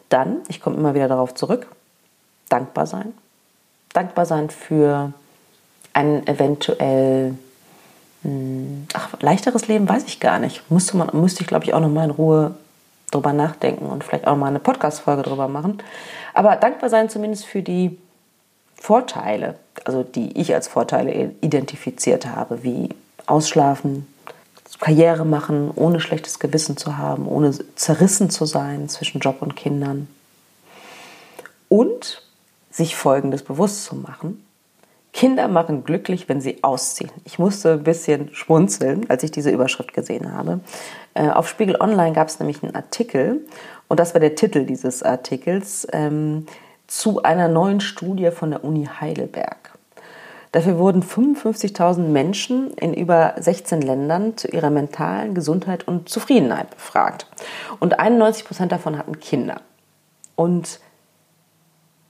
Dann, 0.09 0.39
ich 0.49 0.61
komme 0.61 0.77
immer 0.77 0.95
wieder 0.95 1.09
darauf 1.09 1.35
zurück, 1.35 1.69
dankbar 2.49 2.87
sein. 2.87 3.13
dankbar 3.93 4.27
sein 4.27 4.51
für 4.51 5.13
ein 5.93 6.27
eventuell 6.27 7.35
hm, 8.23 8.87
ach, 8.95 9.21
leichteres 9.21 9.69
Leben, 9.69 9.89
weiß 9.89 10.05
ich 10.05 10.21
gar 10.21 10.39
nicht. 10.39 10.71
Müsste, 10.71 10.97
man, 10.97 11.11
müsste 11.13 11.43
ich, 11.43 11.47
glaube 11.47 11.65
ich, 11.65 11.75
auch 11.75 11.81
noch 11.81 11.89
mal 11.89 12.05
in 12.05 12.11
Ruhe 12.11 12.55
drüber 13.11 13.33
nachdenken 13.33 13.87
und 13.87 14.05
vielleicht 14.05 14.27
auch 14.27 14.37
mal 14.37 14.47
eine 14.47 14.59
Podcast-Folge 14.59 15.23
drüber 15.23 15.49
machen. 15.49 15.83
Aber 16.35 16.57
dankbar 16.57 16.91
sein 16.91 17.09
zumindest 17.09 17.47
für 17.47 17.63
die 17.63 17.99
Vorteile, 18.77 19.57
also 19.85 20.03
die 20.03 20.39
ich 20.39 20.55
als 20.55 20.69
Vorteile 20.69 21.33
identifiziert 21.41 22.27
habe, 22.27 22.63
wie 22.63 22.91
Ausschlafen, 23.27 24.07
Karriere 24.81 25.25
machen, 25.25 25.71
ohne 25.75 25.99
schlechtes 25.99 26.39
Gewissen 26.39 26.77
zu 26.77 26.99
haben, 26.99 27.27
ohne 27.27 27.53
zerrissen 27.75 28.31
zu 28.31 28.45
sein 28.45 28.89
zwischen 28.89 29.21
Job 29.21 29.43
und 29.43 29.57
Kindern. 29.57 30.09
Und 31.69 32.23
sich 32.71 32.95
Folgendes 32.95 33.43
bewusst 33.43 33.85
zu 33.85 33.97
machen. 33.97 34.45
Kinder 35.13 35.49
machen 35.49 35.85
glücklich, 35.85 36.29
wenn 36.29 36.41
sie 36.41 36.63
ausziehen. 36.63 37.11
Ich 37.25 37.39
musste 37.39 37.73
ein 37.73 37.85
bisschen 37.85 38.35
schmunzeln, 38.35 39.09
als 39.09 39.23
ich 39.23 39.31
diese 39.31 39.51
Überschrift 39.51 39.93
gesehen 39.93 40.33
habe. 40.33 40.61
Äh, 41.15 41.29
auf 41.31 41.49
Spiegel 41.49 41.77
Online 41.81 42.13
gab 42.13 42.29
es 42.29 42.39
nämlich 42.39 42.63
einen 42.63 42.75
Artikel, 42.75 43.47
und 43.89 43.99
das 43.99 44.15
war 44.15 44.21
der 44.21 44.35
Titel 44.35 44.65
dieses 44.65 45.03
Artikels, 45.03 45.87
ähm, 45.93 46.47
zu 46.87 47.23
einer 47.23 47.49
neuen 47.49 47.81
Studie 47.81 48.31
von 48.31 48.51
der 48.51 48.65
Uni 48.65 48.87
Heidelberg. 49.01 49.79
Dafür 50.53 50.79
wurden 50.79 51.03
55.000 51.03 52.09
Menschen 52.09 52.73
in 52.75 52.95
über 52.95 53.35
16 53.39 53.83
Ländern 53.83 54.37
zu 54.37 54.49
ihrer 54.49 54.71
mentalen 54.71 55.35
Gesundheit 55.35 55.87
und 55.87 56.09
Zufriedenheit 56.09 56.71
befragt. 56.71 57.27
Und 57.81 57.99
91 58.01 58.47
Prozent 58.47 58.73
davon 58.73 58.97
hatten 58.97 59.21
Kinder. 59.21 59.61
Und 60.37 60.81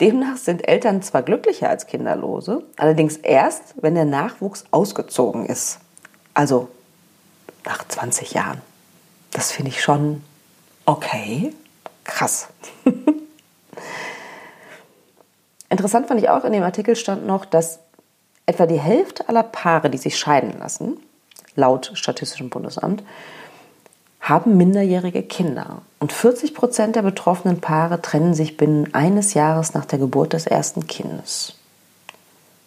demnach 0.01 0.37
sind 0.37 0.67
Eltern 0.69 1.03
zwar 1.03 1.23
glücklicher 1.23 1.69
als 1.69 1.87
Kinderlose, 1.87 2.63
allerdings 2.77 3.17
erst, 3.17 3.75
wenn 3.81 3.95
der 3.95 4.05
Nachwuchs 4.05 4.65
ausgezogen 4.71 5.47
ist. 5.47 5.81
Also 6.35 6.69
nach 7.65 7.87
20 7.87 8.33
Jahren. 8.33 8.61
Das 9.33 9.53
finde 9.53 9.71
ich 9.71 9.83
schon 9.83 10.23
okay. 10.87 11.53
Krass. 12.05 12.49
Interessant 15.69 16.09
fand 16.09 16.21
ich 16.21 16.31
auch, 16.31 16.45
in 16.45 16.53
dem 16.53 16.63
Artikel 16.63 16.97
stand 16.97 17.27
noch, 17.27 17.45
dass 17.45 17.81
etwa 18.47 18.65
die 18.65 18.81
Hälfte 18.81 19.29
aller 19.29 19.43
Paare, 19.43 19.91
die 19.91 19.99
sich 19.99 20.19
scheiden 20.19 20.59
lassen, 20.59 20.99
laut 21.55 21.91
Statistischem 21.93 22.49
Bundesamt, 22.49 23.03
haben 24.29 24.57
minderjährige 24.57 25.23
Kinder. 25.23 25.83
Und 26.01 26.13
40 26.13 26.55
Prozent 26.55 26.97
der 26.97 27.03
betroffenen 27.03 27.61
Paare 27.61 28.01
trennen 28.03 28.35
sich 28.35 28.57
binnen 28.57 28.95
eines 28.95 29.35
Jahres 29.35 29.75
nach 29.75 29.85
der 29.85 29.99
Geburt 29.99 30.33
des 30.33 30.47
ersten 30.47 30.87
Kindes. 30.87 31.55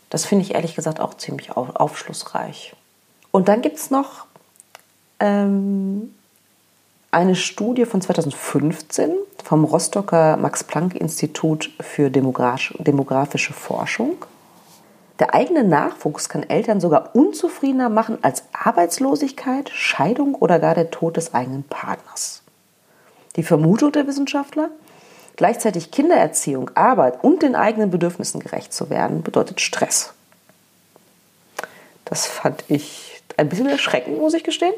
Das 0.09 0.25
finde 0.25 0.43
ich 0.43 0.55
ehrlich 0.55 0.75
gesagt 0.75 0.99
auch 0.99 1.13
ziemlich 1.13 1.55
aufschlussreich. 1.55 2.75
Und 3.31 3.47
dann 3.47 3.61
gibt 3.61 3.77
es 3.77 3.91
noch 3.91 4.25
ähm, 5.19 6.13
eine 7.11 7.35
Studie 7.35 7.85
von 7.85 8.01
2015 8.01 9.13
vom 9.43 9.63
Rostocker 9.63 10.37
Max-Planck-Institut 10.37 11.71
für 11.79 12.09
demografische 12.09 13.53
Forschung. 13.53 14.25
Der 15.21 15.35
eigene 15.35 15.63
Nachwuchs 15.63 16.29
kann 16.29 16.49
Eltern 16.49 16.81
sogar 16.81 17.15
unzufriedener 17.15 17.89
machen 17.89 18.17
als 18.23 18.41
Arbeitslosigkeit, 18.53 19.69
Scheidung 19.69 20.33
oder 20.33 20.57
gar 20.57 20.73
der 20.73 20.89
Tod 20.89 21.15
des 21.15 21.35
eigenen 21.35 21.61
Partners. 21.61 22.41
Die 23.35 23.43
Vermutung 23.43 23.91
der 23.91 24.07
Wissenschaftler? 24.07 24.71
Gleichzeitig 25.35 25.91
Kindererziehung, 25.91 26.71
Arbeit 26.73 27.23
und 27.23 27.43
den 27.43 27.55
eigenen 27.55 27.91
Bedürfnissen 27.91 28.39
gerecht 28.39 28.73
zu 28.73 28.89
werden, 28.89 29.21
bedeutet 29.21 29.61
Stress. 29.61 30.11
Das 32.03 32.25
fand 32.25 32.63
ich 32.67 33.21
ein 33.37 33.47
bisschen 33.47 33.69
erschreckend, 33.69 34.17
muss 34.17 34.33
ich 34.33 34.43
gestehen. 34.43 34.73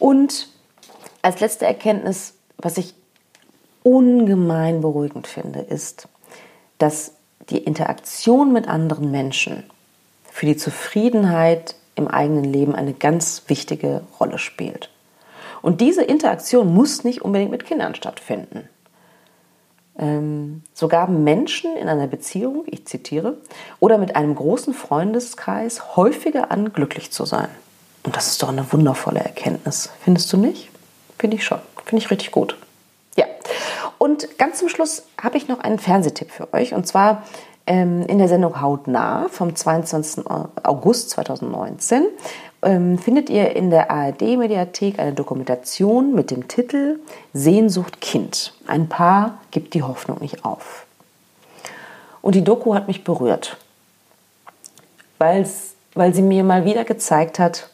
Und 0.00 0.48
als 1.22 1.38
letzte 1.38 1.66
Erkenntnis, 1.66 2.34
was 2.58 2.78
ich 2.78 2.96
ungemein 3.84 4.80
beruhigend 4.80 5.28
finde, 5.28 5.60
ist, 5.60 6.08
dass 6.78 7.12
die 7.48 7.58
Interaktion 7.58 8.52
mit 8.52 8.68
anderen 8.68 9.10
Menschen 9.10 9.64
für 10.30 10.46
die 10.46 10.56
Zufriedenheit 10.56 11.74
im 11.96 12.08
eigenen 12.08 12.44
Leben 12.44 12.74
eine 12.74 12.92
ganz 12.92 13.44
wichtige 13.48 14.02
Rolle 14.18 14.38
spielt. 14.38 14.90
Und 15.62 15.80
diese 15.80 16.02
Interaktion 16.02 16.72
muss 16.72 17.04
nicht 17.04 17.22
unbedingt 17.22 17.50
mit 17.50 17.64
Kindern 17.64 17.94
stattfinden. 17.94 18.68
Ähm, 19.98 20.62
so 20.72 20.88
gaben 20.88 21.24
Menschen 21.24 21.76
in 21.76 21.88
einer 21.88 22.06
Beziehung, 22.06 22.64
ich 22.66 22.86
zitiere, 22.86 23.36
oder 23.80 23.98
mit 23.98 24.16
einem 24.16 24.34
großen 24.34 24.72
Freundeskreis 24.72 25.96
häufiger 25.96 26.50
an, 26.50 26.72
glücklich 26.72 27.10
zu 27.10 27.26
sein. 27.26 27.48
Und 28.04 28.16
das 28.16 28.28
ist 28.28 28.42
doch 28.42 28.48
eine 28.48 28.72
wundervolle 28.72 29.20
Erkenntnis. 29.20 29.90
Findest 30.02 30.32
du 30.32 30.38
nicht? 30.38 30.70
Finde 31.18 31.36
ich 31.36 31.44
schon. 31.44 31.58
Finde 31.84 32.02
ich 32.02 32.10
richtig 32.10 32.30
gut. 32.30 32.56
Und 34.02 34.38
ganz 34.38 34.60
zum 34.60 34.70
Schluss 34.70 35.02
habe 35.22 35.36
ich 35.36 35.46
noch 35.46 35.60
einen 35.60 35.78
Fernsehtipp 35.78 36.30
für 36.30 36.54
euch. 36.54 36.72
Und 36.72 36.86
zwar 36.86 37.22
ähm, 37.66 38.06
in 38.06 38.16
der 38.16 38.28
Sendung 38.28 38.58
Hautnah 38.58 39.28
vom 39.28 39.54
22. 39.54 40.24
August 40.62 41.10
2019 41.10 42.04
ähm, 42.62 42.96
findet 42.96 43.28
ihr 43.28 43.54
in 43.54 43.68
der 43.68 43.90
ARD-Mediathek 43.90 44.98
eine 44.98 45.12
Dokumentation 45.12 46.14
mit 46.14 46.30
dem 46.30 46.48
Titel 46.48 46.98
Sehnsucht 47.34 48.00
Kind. 48.00 48.54
Ein 48.66 48.88
Paar 48.88 49.38
gibt 49.50 49.74
die 49.74 49.82
Hoffnung 49.82 50.16
nicht 50.20 50.46
auf. 50.46 50.86
Und 52.22 52.34
die 52.34 52.42
Doku 52.42 52.74
hat 52.74 52.88
mich 52.88 53.04
berührt, 53.04 53.58
weil 55.18 55.44
sie 55.44 56.22
mir 56.22 56.42
mal 56.42 56.64
wieder 56.64 56.84
gezeigt 56.84 57.38
hat, 57.38 57.68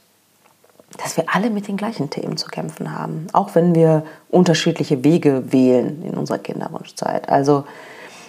dass 0.99 1.16
wir 1.16 1.25
alle 1.35 1.51
mit 1.51 1.68
den 1.68 1.77
gleichen 1.77 2.11
Themen 2.11 2.37
zu 2.37 2.46
kämpfen 2.49 2.96
haben, 2.96 3.27
auch 3.33 3.55
wenn 3.55 3.75
wir 3.75 4.05
unterschiedliche 4.29 5.05
Wege 5.05 5.53
wählen 5.53 6.03
in 6.03 6.14
unserer 6.14 6.38
Kinderwunschzeit. 6.38 7.29
Also 7.29 7.64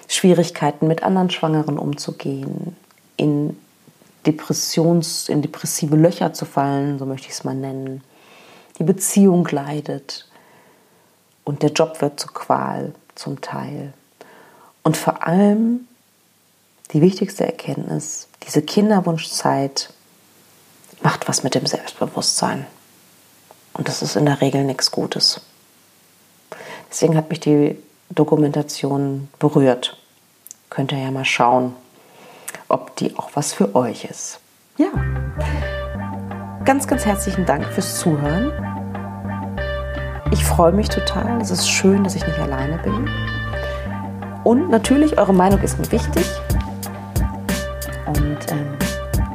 Schwierigkeiten 0.08 0.88
mit 0.88 1.04
anderen 1.04 1.30
Schwangeren 1.30 1.78
umzugehen, 1.78 2.76
in 3.16 3.58
Depressions, 4.26 5.30
in 5.30 5.42
depressive 5.42 5.96
Löcher 5.96 6.34
zu 6.34 6.46
fallen, 6.46 7.00
so 7.00 7.06
möchte 7.06 7.28
ich 7.28 7.34
es 7.34 7.44
mal 7.44 7.56
nennen. 7.56 8.04
Die 8.80 8.84
Beziehung 8.84 9.48
leidet 9.50 10.28
und 11.44 11.64
der 11.64 11.72
Job 11.72 12.02
wird 12.02 12.20
zur 12.20 12.34
Qual 12.34 12.94
zum 13.16 13.42
Teil. 13.42 13.94
Und 14.84 14.98
vor 14.98 15.26
allem 15.26 15.88
die 16.92 17.02
wichtigste 17.02 17.46
Erkenntnis, 17.46 18.28
diese 18.46 18.62
Kinderwunschzeit 18.62 19.92
macht 21.02 21.28
was 21.28 21.44
mit 21.44 21.56
dem 21.56 21.66
Selbstbewusstsein. 21.66 22.66
Und 23.74 23.88
das 23.88 24.02
ist 24.02 24.16
in 24.16 24.26
der 24.26 24.42
Regel 24.42 24.64
nichts 24.64 24.92
Gutes. 24.92 25.42
Deswegen 26.90 27.16
hat 27.16 27.30
mich 27.30 27.40
die 27.40 27.78
Dokumentation 28.10 29.30
berührt. 29.40 29.98
Könnt 30.70 30.92
ihr 30.92 31.00
ja 31.00 31.12
mal 31.12 31.26
schauen, 31.26 31.76
ob 32.68 32.96
die 32.96 33.18
auch 33.18 33.30
was 33.34 33.54
für 33.54 33.76
euch 33.76 34.06
ist. 34.06 34.40
Ja, 34.78 34.92
ganz, 36.66 36.88
ganz 36.88 37.06
herzlichen 37.06 37.46
Dank 37.46 37.66
fürs 37.74 38.00
Zuhören. 38.00 38.52
Ich 40.32 40.44
freue 40.44 40.72
mich 40.72 40.90
total. 40.90 41.42
Es 41.42 41.52
ist 41.52 41.70
schön, 41.70 42.04
dass 42.04 42.16
ich 42.16 42.26
nicht 42.26 42.40
alleine 42.40 42.78
bin. 42.80 43.10
Und 44.44 44.70
natürlich, 44.70 45.18
eure 45.18 45.34
Meinung 45.34 45.62
ist 45.62 45.80
mir 45.80 45.92
wichtig. 45.92 46.26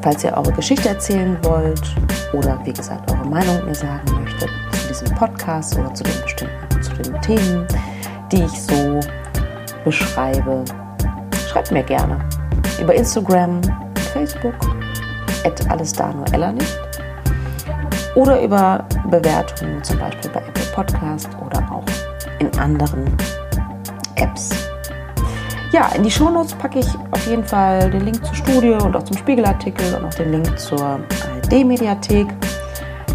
Falls 0.03 0.25
ihr 0.25 0.37
eure 0.37 0.53
Geschichte 0.53 0.89
erzählen 0.89 1.39
wollt 1.43 1.95
oder 2.33 2.59
wie 2.65 2.73
gesagt 2.73 3.09
eure 3.11 3.25
Meinung 3.25 3.65
mir 3.65 3.75
sagen 3.75 4.03
möchtet 4.21 4.51
zu 4.73 4.89
diesem 4.89 5.15
Podcast 5.15 5.79
oder 5.79 5.95
zu 5.95 6.03
den 6.03 6.23
bestimmten 6.23 6.83
zu 6.83 6.93
den 6.95 7.21
Themen, 7.23 7.67
die 8.33 8.43
ich 8.43 8.63
so 8.63 8.99
beschreibe, 9.85 10.65
schreibt 11.49 11.71
mir 11.71 11.85
gerne 11.85 12.19
über 12.81 12.95
Instagram, 12.95 13.61
Facebook, 14.13 14.55
at 15.45 15.71
alles 15.71 15.93
da 15.93 16.13
nur 16.13 16.27
Ella 16.33 16.51
nicht 16.51 16.79
oder 18.17 18.43
über 18.43 18.85
Bewertungen 19.09 19.83
zum 19.85 19.99
Beispiel 20.01 20.31
bei 20.33 20.41
Apple 20.41 20.65
Podcast 20.75 21.29
oder 21.47 21.61
auch 21.71 21.85
in 22.41 22.59
anderen 22.59 23.17
Apps. 24.17 24.51
Ja, 25.73 25.89
in 25.95 26.03
die 26.03 26.11
Shownotes 26.11 26.55
packe 26.55 26.81
ich 26.81 26.89
auf 27.23 27.29
jeden 27.29 27.45
Fall 27.45 27.89
den 27.89 28.05
Link 28.05 28.25
zur 28.27 28.35
Studie 28.35 28.71
und 28.71 28.97
auch 28.97 29.05
zum 29.05 29.17
Spiegelartikel 29.17 29.95
und 29.95 30.05
auch 30.05 30.15
den 30.15 30.33
Link 30.33 30.59
zur 30.59 30.81
ARD-Mediathek. 30.81 32.27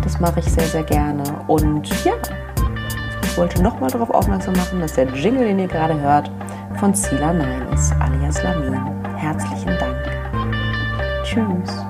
Das 0.02 0.18
mache 0.22 0.40
ich 0.40 0.46
sehr, 0.46 0.64
sehr 0.64 0.84
gerne. 0.84 1.24
Und 1.48 1.90
ja, 2.06 2.14
ich 3.22 3.38
wollte 3.38 3.62
nochmal 3.62 3.90
darauf 3.90 4.10
aufmerksam 4.12 4.56
machen, 4.56 4.80
dass 4.80 4.94
der 4.94 5.08
Jingle, 5.14 5.46
den 5.46 5.60
ihr 5.60 5.68
gerade 5.68 6.00
hört, 6.00 6.32
von 6.80 6.94
Sila 6.94 7.34
Nein 7.34 7.68
ist, 7.74 7.94
alias 8.00 8.42
Lamin. 8.44 8.80
Herzlichen 9.18 9.78
Dank. 9.78 9.98
Tschüss. 11.24 11.87